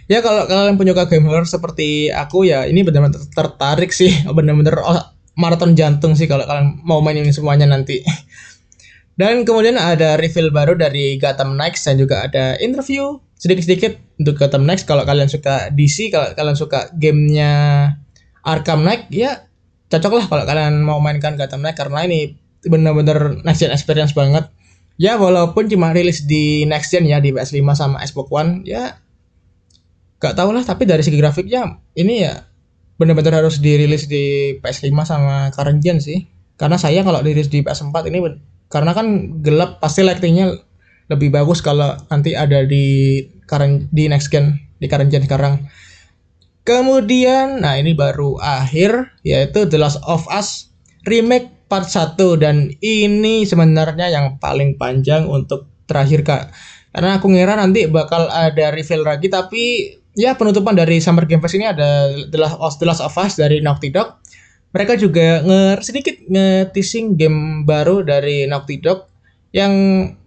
ya 0.07 0.23
kalau 0.23 0.47
kalian 0.47 0.79
penyuka 0.79 1.11
game 1.11 1.27
horror 1.27 1.47
seperti 1.47 2.11
aku 2.15 2.47
ya 2.47 2.65
ini 2.67 2.87
benar-benar 2.87 3.19
tertarik 3.35 3.91
sih. 3.91 4.11
Benar-benar 4.37 4.83
oh, 4.83 5.03
maraton 5.37 5.77
jantung 5.77 6.17
sih 6.17 6.31
kalau 6.31 6.47
kalian 6.47 6.81
mau 6.87 7.03
main 7.03 7.19
ini 7.19 7.31
semuanya 7.35 7.67
nanti. 7.69 8.01
Dan 9.21 9.49
kemudian 9.49 9.81
ada 9.81 10.21
reveal 10.21 10.53
baru 10.53 10.77
dari 10.77 11.17
Gotham 11.17 11.57
Knights 11.57 11.89
dan 11.89 11.97
juga 11.97 12.29
ada 12.29 12.53
interview 12.61 13.17
sedikit-sedikit 13.41 14.21
untuk 14.21 14.37
Gotham 14.37 14.69
Knights. 14.69 14.85
Kalau 14.85 15.09
kalian 15.09 15.33
suka 15.33 15.73
DC, 15.73 16.13
kalau 16.13 16.37
kalian 16.37 16.53
suka 16.53 16.93
gamenya 16.93 17.53
Arkham 18.45 18.85
Knight 18.85 19.09
ya 19.09 19.49
cocok 19.89 20.13
lah 20.21 20.25
kalau 20.29 20.45
kalian 20.45 20.85
mau 20.85 21.01
mainkan 21.01 21.33
Gotham 21.41 21.65
Knight 21.65 21.81
karena 21.81 22.05
ini 22.05 22.37
bener-bener 22.69 23.41
next 23.41 23.65
gen 23.65 23.73
experience 23.73 24.13
banget. 24.13 24.53
Ya 24.97 25.21
walaupun 25.21 25.69
cuma 25.69 25.93
rilis 25.93 26.25
di 26.25 26.65
next 26.65 26.89
gen 26.93 27.05
ya 27.05 27.21
di 27.21 27.33
PS5 27.33 27.69
sama 27.77 28.01
Xbox 28.01 28.29
One 28.33 28.65
ya 28.65 28.97
gak 30.17 30.33
tau 30.33 30.49
lah 30.49 30.65
tapi 30.65 30.89
dari 30.89 31.05
segi 31.05 31.21
grafiknya 31.21 31.77
ini 31.93 32.25
ya 32.25 32.49
bener-bener 32.97 33.45
harus 33.45 33.61
dirilis 33.61 34.09
di 34.09 34.57
PS5 34.65 34.97
sama 35.05 35.53
current 35.53 35.85
gen 35.85 36.01
sih. 36.01 36.25
Karena 36.57 36.81
saya 36.81 37.05
kalau 37.05 37.21
dirilis 37.21 37.53
di 37.53 37.61
PS4 37.61 38.09
ini 38.09 38.19
karena 38.67 38.93
kan 38.97 39.39
gelap 39.45 39.79
pasti 39.79 40.03
lightingnya 40.03 40.51
lebih 41.07 41.31
bagus 41.31 41.63
kalau 41.63 41.95
nanti 42.11 42.35
ada 42.35 42.67
di 42.67 43.23
current 43.47 43.87
di 43.95 44.11
next 44.11 44.31
gen 44.31 44.59
di 44.83 44.91
current 44.91 45.09
gen 45.11 45.23
sekarang 45.23 45.71
kemudian 46.67 47.63
nah 47.63 47.79
ini 47.79 47.95
baru 47.95 48.43
akhir 48.43 49.15
yaitu 49.23 49.71
The 49.71 49.79
Last 49.79 50.03
of 50.03 50.27
Us 50.27 50.75
remake 51.07 51.55
part 51.67 51.91
1 51.91 52.19
dan 52.39 52.71
ini 52.79 53.43
sebenarnya 53.43 54.11
yang 54.11 54.39
paling 54.39 54.79
panjang 54.79 55.27
untuk 55.27 55.67
terakhir 55.87 56.23
kak. 56.23 56.55
Karena 56.95 57.21
aku 57.21 57.29
ngira 57.29 57.59
nanti 57.59 57.85
bakal 57.91 58.31
ada 58.33 58.73
reveal 58.73 59.05
lagi 59.05 59.29
tapi 59.29 59.93
ya 60.17 60.33
penutupan 60.33 60.73
dari 60.73 60.97
Summer 61.03 61.29
Game 61.29 61.45
Fest 61.45 61.59
ini 61.59 61.69
ada 61.69 62.09
The 62.33 62.39
Last 62.41 62.57
of, 62.57 62.73
The 62.81 62.87
Last 62.89 63.03
of 63.05 63.15
Us 63.21 63.37
dari 63.37 63.61
Naughty 63.61 63.93
Dog. 63.93 64.17
Mereka 64.73 64.97
juga 64.97 65.45
nge 65.45 65.61
sedikit 65.85 66.17
nge-teasing 66.27 67.17
game 67.17 67.69
baru 67.69 68.01
dari 68.01 68.49
Naughty 68.49 68.81
Dog 68.81 69.09
yang 69.53 69.73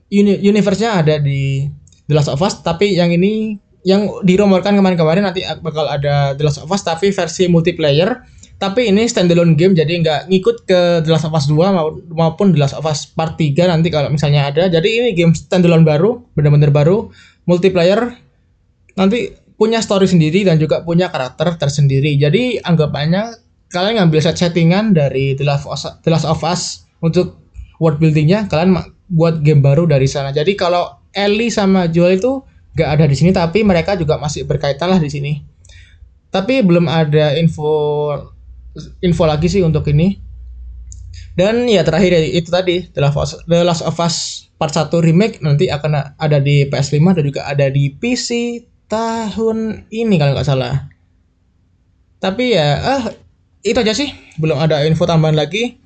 uni 0.09 0.33
universe-nya 0.41 1.01
ada 1.05 1.17
di 1.21 1.65
The 2.05 2.13
Last 2.17 2.29
of 2.29 2.41
Us 2.41 2.61
tapi 2.61 2.97
yang 2.97 3.13
ini 3.13 3.57
yang 3.87 4.09
dirumorkan 4.25 4.75
kemarin-kemarin 4.75 5.23
nanti 5.23 5.45
bakal 5.63 5.87
ada 5.87 6.33
The 6.35 6.43
Last 6.43 6.61
of 6.61 6.69
Us 6.69 6.81
tapi 6.81 7.13
versi 7.13 7.45
multiplayer 7.47 8.38
tapi 8.59 8.91
ini 8.91 9.07
standalone 9.07 9.55
game 9.55 9.71
jadi 9.71 9.87
nggak 10.03 10.21
ngikut 10.27 10.67
ke 10.67 10.79
The 11.07 11.09
Last 11.15 11.23
of 11.23 11.31
Us 11.31 11.47
2 11.47 12.11
maupun 12.11 12.51
The 12.51 12.59
Last 12.59 12.75
of 12.75 12.83
Us 12.83 13.07
Part 13.07 13.39
3 13.39 13.55
nanti 13.71 13.87
kalau 13.87 14.11
misalnya 14.11 14.51
ada. 14.51 14.67
Jadi 14.67 14.99
ini 14.99 15.09
game 15.15 15.31
standalone 15.31 15.87
baru 15.87 16.19
benar-benar 16.35 16.67
baru 16.67 17.07
multiplayer 17.47 18.19
nanti 18.99 19.31
punya 19.55 19.79
story 19.79 20.11
sendiri 20.11 20.43
dan 20.43 20.59
juga 20.59 20.83
punya 20.83 21.07
karakter 21.07 21.55
tersendiri. 21.55 22.19
Jadi 22.19 22.59
anggapannya 22.59 23.39
kalian 23.71 24.03
ngambil 24.03 24.19
set 24.19 24.35
settingan 24.35 24.91
dari 24.91 25.39
The 25.39 25.47
Last 25.47 25.63
of 25.63 25.79
Us, 25.79 25.87
The 26.03 26.11
Last 26.11 26.27
of 26.27 26.43
Us 26.43 26.83
untuk 26.99 27.39
world 27.79 28.03
buildingnya 28.03 28.51
kalian 28.51 28.75
buat 29.07 29.39
game 29.39 29.63
baru 29.63 29.87
dari 29.87 30.11
sana. 30.11 30.35
Jadi 30.35 30.59
kalau 30.59 30.99
Ellie 31.15 31.47
sama 31.47 31.87
Joel 31.87 32.19
itu 32.19 32.43
gak 32.75 32.99
ada 32.99 33.07
di 33.07 33.15
sini 33.15 33.31
tapi 33.31 33.63
mereka 33.63 33.95
juga 33.95 34.19
masih 34.19 34.43
berkaitan 34.43 34.91
lah 34.91 34.99
di 34.99 35.07
sini. 35.07 35.39
Tapi 36.27 36.59
belum 36.59 36.91
ada 36.91 37.39
info 37.39 37.71
info 39.01 39.23
lagi 39.25 39.47
sih 39.49 39.61
untuk 39.65 39.87
ini. 39.89 40.19
Dan 41.33 41.65
ya 41.71 41.81
terakhir 41.87 42.11
ya, 42.11 42.21
itu 42.21 42.49
tadi 42.51 42.83
The 42.91 42.99
Last, 42.99 43.15
of 43.15 43.23
Us, 43.23 43.31
The 43.47 43.63
Last 43.63 43.83
of 43.87 43.97
Us 43.97 44.15
Part 44.59 44.75
1 44.75 44.91
remake 44.91 45.39
nanti 45.39 45.71
akan 45.71 46.19
ada 46.19 46.37
di 46.43 46.67
PS5 46.67 47.15
dan 47.15 47.23
juga 47.23 47.47
ada 47.47 47.71
di 47.71 47.95
PC 47.95 48.59
tahun 48.91 49.87
ini 49.87 50.19
kalau 50.19 50.35
nggak 50.35 50.43
salah. 50.43 50.91
Tapi 52.19 52.59
ya 52.59 52.67
ah 52.75 53.03
itu 53.63 53.79
aja 53.79 53.95
sih. 53.95 54.11
Belum 54.35 54.59
ada 54.59 54.83
info 54.83 55.07
tambahan 55.07 55.39
lagi. 55.39 55.79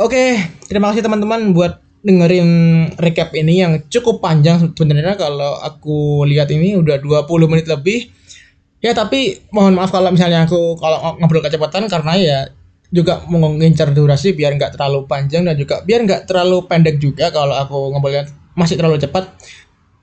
Oke 0.00 0.40
terima 0.64 0.88
kasih 0.88 1.04
teman-teman 1.04 1.52
buat 1.52 1.84
dengerin 2.00 2.48
recap 2.96 3.36
ini 3.36 3.60
yang 3.60 3.84
cukup 3.92 4.24
panjang 4.24 4.72
sebenarnya. 4.72 5.20
Kalau 5.20 5.60
aku 5.60 6.24
lihat 6.24 6.48
ini 6.56 6.80
udah 6.80 6.96
20 7.04 7.52
menit 7.52 7.68
lebih 7.68 8.08
ya 8.84 8.92
tapi 8.92 9.40
mohon 9.48 9.72
maaf 9.72 9.88
kalau 9.88 10.12
misalnya 10.12 10.44
aku 10.44 10.76
kalau 10.76 11.16
ngobrol 11.16 11.40
kecepatan 11.40 11.88
karena 11.88 12.12
ya 12.20 12.38
juga 12.92 13.24
mengincar 13.26 13.96
durasi 13.96 14.36
biar 14.36 14.54
nggak 14.60 14.76
terlalu 14.76 15.08
panjang 15.08 15.48
dan 15.48 15.56
juga 15.56 15.80
biar 15.82 16.04
nggak 16.04 16.28
terlalu 16.28 16.68
pendek 16.68 17.00
juga 17.00 17.32
kalau 17.32 17.56
aku 17.56 17.96
ngobrolnya 17.96 18.28
masih 18.52 18.76
terlalu 18.76 19.00
cepat 19.00 19.32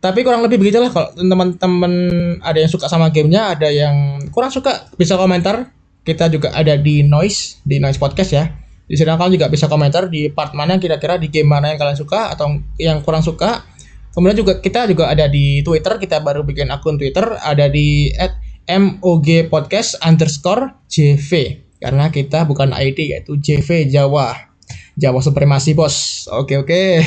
tapi 0.01 0.25
kurang 0.25 0.41
lebih 0.41 0.57
begitulah 0.57 0.89
kalau 0.89 1.13
teman-teman 1.13 1.93
ada 2.41 2.57
yang 2.57 2.71
suka 2.73 2.89
sama 2.89 3.13
gamenya 3.13 3.53
ada 3.53 3.69
yang 3.69 4.17
kurang 4.33 4.49
suka 4.49 4.89
bisa 4.97 5.13
komentar 5.13 5.69
kita 6.01 6.33
juga 6.33 6.49
ada 6.53 6.73
di 6.77 7.05
Noise, 7.05 7.61
di 7.61 7.77
Noise 7.77 8.01
Podcast 8.01 8.31
ya. 8.33 8.49
Di 8.89 8.99
sini 8.99 9.07
kalian 9.07 9.39
juga 9.39 9.47
bisa 9.47 9.71
komentar 9.71 10.11
di 10.11 10.27
part 10.27 10.51
mana 10.51 10.75
kira-kira 10.75 11.15
di 11.15 11.31
game 11.31 11.47
mana 11.47 11.71
yang 11.71 11.79
kalian 11.79 11.95
suka 11.95 12.33
atau 12.33 12.59
yang 12.75 12.99
kurang 13.05 13.23
suka. 13.23 13.63
Kemudian 14.11 14.35
juga 14.35 14.59
kita 14.59 14.91
juga 14.91 15.07
ada 15.07 15.31
di 15.31 15.63
Twitter, 15.63 15.95
kita 15.95 16.19
baru 16.19 16.43
bikin 16.43 16.67
akun 16.67 16.99
Twitter, 16.99 17.23
ada 17.39 17.71
di 17.71 18.11
MOG 18.69 19.49
Podcast 19.49 19.97
underscore 20.03 20.75
JV. 20.89 21.61
Karena 21.81 22.13
kita 22.13 22.45
bukan 22.45 22.75
ID 22.75 23.17
yaitu 23.17 23.37
JV 23.41 23.89
Jawa. 23.89 24.53
Jawa 24.99 25.19
Supremasi 25.23 25.73
Bos. 25.73 26.27
Oke 26.29 26.59
oke. 26.61 27.01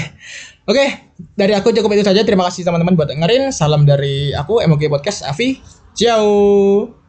Oke, 0.64 1.12
dari 1.37 1.53
aku 1.53 1.77
cukup 1.77 1.93
itu 1.93 2.09
saja. 2.09 2.25
Terima 2.25 2.49
kasih 2.49 2.64
teman-teman 2.64 2.97
buat 2.97 3.12
dengerin. 3.12 3.53
Salam 3.53 3.85
dari 3.85 4.33
aku 4.33 4.64
MOG 4.64 4.88
Podcast 4.88 5.29
Avi. 5.29 5.61
Ciao. 5.93 7.04